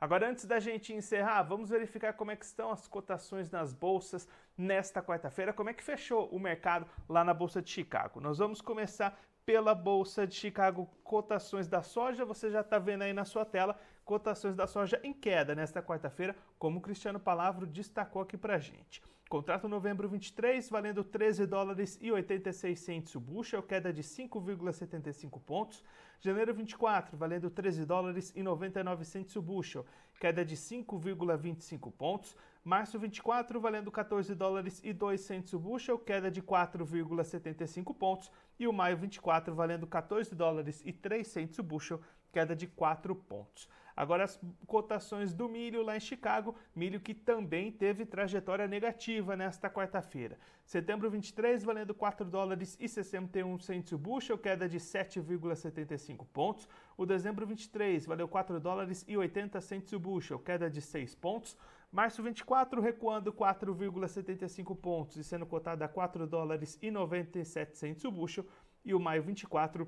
Agora, 0.00 0.28
antes 0.28 0.44
da 0.44 0.58
gente 0.60 0.92
encerrar, 0.92 1.42
vamos 1.42 1.70
verificar 1.70 2.12
como 2.12 2.30
é 2.30 2.36
que 2.36 2.44
estão 2.44 2.70
as 2.70 2.86
cotações 2.86 3.50
nas 3.50 3.72
bolsas 3.72 4.28
nesta 4.56 5.02
quarta-feira, 5.02 5.52
como 5.52 5.70
é 5.70 5.74
que 5.74 5.82
fechou 5.82 6.28
o 6.28 6.38
mercado 6.38 6.86
lá 7.08 7.24
na 7.24 7.34
Bolsa 7.34 7.62
de 7.62 7.70
Chicago. 7.70 8.20
Nós 8.20 8.38
vamos 8.38 8.60
começar 8.60 9.18
pela 9.44 9.74
Bolsa 9.74 10.26
de 10.26 10.34
Chicago, 10.34 10.88
cotações 11.02 11.68
da 11.68 11.82
soja, 11.82 12.24
você 12.24 12.50
já 12.50 12.60
está 12.60 12.78
vendo 12.78 13.02
aí 13.02 13.12
na 13.12 13.24
sua 13.24 13.44
tela, 13.44 13.78
cotações 14.04 14.54
da 14.54 14.66
soja 14.66 15.00
em 15.02 15.12
queda 15.12 15.54
nesta 15.54 15.82
quarta-feira, 15.82 16.36
como 16.58 16.78
o 16.78 16.82
Cristiano 16.82 17.18
Palavro 17.18 17.66
destacou 17.66 18.22
aqui 18.22 18.36
para 18.36 18.58
gente. 18.58 19.02
Contrato 19.28 19.66
novembro 19.66 20.08
23, 20.08 20.68
valendo 20.68 21.02
13 21.02 21.46
dólares 21.46 21.98
e 22.00 22.12
86 22.12 22.78
centos 22.78 23.14
o 23.14 23.20
bushel, 23.20 23.62
queda 23.62 23.92
de 23.92 24.02
5,75 24.02 25.40
pontos. 25.40 25.82
Janeiro 26.20 26.54
24, 26.54 27.16
valendo 27.16 27.50
13 27.50 27.84
dólares 27.84 28.32
e 28.36 28.42
99 28.42 29.04
centos 29.04 29.34
o 29.34 29.42
bushel, 29.42 29.84
queda 30.20 30.44
de 30.44 30.54
5,25 30.54 31.90
pontos. 31.90 32.36
Março 32.62 32.98
24, 32.98 33.60
valendo 33.60 33.90
14 33.90 34.34
dólares 34.34 34.80
e 34.84 34.92
2 34.92 35.20
centos 35.20 35.52
o 35.52 35.58
bushel, 35.58 35.98
queda 35.98 36.30
de 36.30 36.42
4,75 36.42 37.94
pontos. 37.94 38.30
E 38.58 38.68
o 38.68 38.72
maio 38.72 38.96
24, 38.96 39.54
valendo 39.54 39.86
14 39.86 40.34
dólares 40.34 40.82
e 40.84 40.92
3 40.92 41.26
centos 41.26 41.58
o 41.58 41.62
bushel, 41.62 42.00
queda 42.32 42.54
de 42.54 42.66
4 42.66 43.14
pontos. 43.16 43.68
Agora 43.96 44.24
as 44.24 44.40
cotações 44.66 45.32
do 45.32 45.48
milho 45.48 45.82
lá 45.82 45.96
em 45.96 46.00
Chicago, 46.00 46.56
milho 46.74 47.00
que 47.00 47.14
também 47.14 47.70
teve 47.70 48.04
trajetória 48.04 48.66
negativa 48.66 49.36
nesta 49.36 49.70
quarta-feira. 49.70 50.38
Setembro 50.64 51.08
23 51.08 51.62
valendo 51.62 51.94
4 51.94 52.26
dólares 52.28 52.76
e 52.80 52.88
61 52.88 53.58
centos 53.58 53.92
o 53.92 53.98
bushel, 53.98 54.36
queda 54.36 54.68
de 54.68 54.78
7,75 54.78 56.26
pontos. 56.32 56.68
O 56.96 57.06
dezembro 57.06 57.46
23 57.46 58.04
valeu 58.06 58.26
4 58.26 58.58
dólares 58.58 59.04
e 59.06 59.16
80 59.16 59.60
centos 59.60 59.92
o 59.92 60.00
bushel, 60.00 60.40
queda 60.40 60.68
de 60.68 60.80
6 60.80 61.14
pontos. 61.14 61.56
Março 61.92 62.20
24 62.20 62.80
recuando 62.80 63.32
4,75 63.32 64.76
pontos 64.76 65.16
e 65.16 65.22
sendo 65.22 65.46
cotado 65.46 65.84
a 65.84 65.88
4 65.88 66.26
dólares 66.26 66.76
e 66.82 66.90
97 66.90 67.78
centos 67.78 68.04
o 68.04 68.10
bushel. 68.10 68.44
E 68.84 68.92
o 68.92 68.98
maio 68.98 69.22
24 69.22 69.86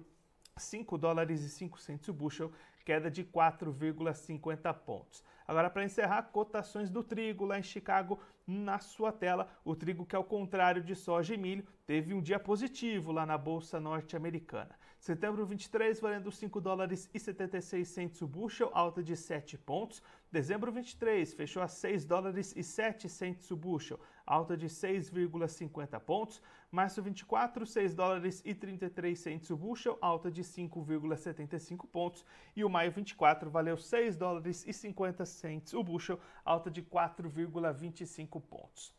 5 0.58 0.96
dólares 0.96 1.42
e 1.42 1.50
5 1.50 1.78
centos 1.78 2.08
o 2.08 2.14
bushel, 2.14 2.50
queda 2.86 3.10
de 3.10 3.24
4,50 3.24 4.72
pontos. 4.72 5.24
Agora, 5.46 5.68
para 5.68 5.84
encerrar, 5.84 6.22
cotações 6.30 6.88
do 6.88 7.02
trigo 7.02 7.44
lá 7.44 7.58
em 7.58 7.62
Chicago 7.62 8.20
na 8.46 8.78
sua 8.78 9.10
tela. 9.10 9.48
O 9.64 9.74
trigo, 9.74 10.06
que 10.06 10.14
ao 10.14 10.22
contrário 10.22 10.80
de 10.80 10.94
soja 10.94 11.34
e 11.34 11.36
milho, 11.36 11.66
teve 11.84 12.14
um 12.14 12.22
dia 12.22 12.38
positivo 12.38 13.10
lá 13.10 13.26
na 13.26 13.36
Bolsa 13.36 13.80
Norte-Americana. 13.80 14.78
Setembro 14.98 15.46
23, 15.46 16.00
valendo 16.00 16.32
5 16.32 16.60
dólares 16.60 17.08
e 17.12 17.20
76 17.20 17.86
centos 17.86 18.22
o 18.22 18.26
bushel, 18.26 18.70
alta 18.72 19.02
de 19.02 19.14
7 19.16 19.58
pontos. 19.58 20.02
Dezembro 20.32 20.72
23, 20.72 21.34
fechou 21.34 21.62
a 21.62 21.68
6 21.68 22.04
dólares 22.04 22.54
e 22.56 22.62
7 22.62 23.08
centos 23.08 23.50
o 23.50 23.56
bushel, 23.56 24.00
alta 24.26 24.56
de 24.56 24.66
6,50 24.66 26.00
pontos. 26.00 26.42
Março 26.72 27.02
24, 27.02 27.66
6 27.66 27.94
dólares 27.94 28.42
e 28.44 28.54
33 28.54 29.18
centos 29.18 29.50
o 29.50 29.56
bushel, 29.56 29.98
alta 30.00 30.30
de 30.30 30.42
5,75 30.42 31.86
pontos. 31.86 32.24
E 32.56 32.64
o 32.64 32.70
maio 32.70 32.90
24 32.90 33.50
valeu 33.50 33.76
6 33.76 34.16
dólares 34.16 34.66
e 34.66 34.72
50 34.72 35.24
centos 35.26 35.74
o 35.74 35.84
bushel, 35.84 36.18
alta 36.44 36.70
de 36.70 36.82
4,25 36.82 38.40
pontos. 38.40 38.95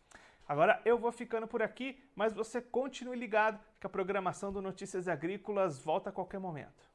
Agora 0.48 0.82
eu 0.86 0.98
vou 0.98 1.12
ficando 1.12 1.48
por 1.48 1.62
aqui, 1.62 2.02
mas 2.16 2.34
você 2.34 2.62
continue 2.62 3.18
ligado 3.18 3.60
que 3.80 3.86
a 3.86 3.90
programação 3.90 4.52
do 4.52 4.62
Notícias 4.62 5.08
Agrícolas 5.08 5.80
volta 5.80 6.10
a 6.10 6.14
qualquer 6.14 6.40
momento. 6.40 6.90